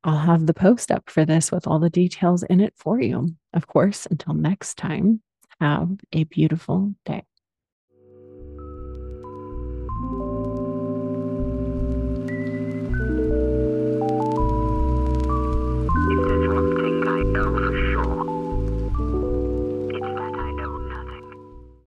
I'll 0.04 0.18
have 0.18 0.46
the 0.46 0.54
post 0.54 0.92
up 0.92 1.10
for 1.10 1.26
this 1.26 1.52
with 1.52 1.68
all 1.68 1.80
the 1.80 1.90
details 1.90 2.44
in 2.44 2.60
it 2.60 2.74
for 2.78 3.02
you. 3.02 3.36
Of 3.54 3.68
course, 3.68 4.06
until 4.06 4.34
next 4.34 4.78
time, 4.78 5.22
have 5.60 5.90
a 6.12 6.26
beautiful 6.26 6.94
day. 7.06 7.24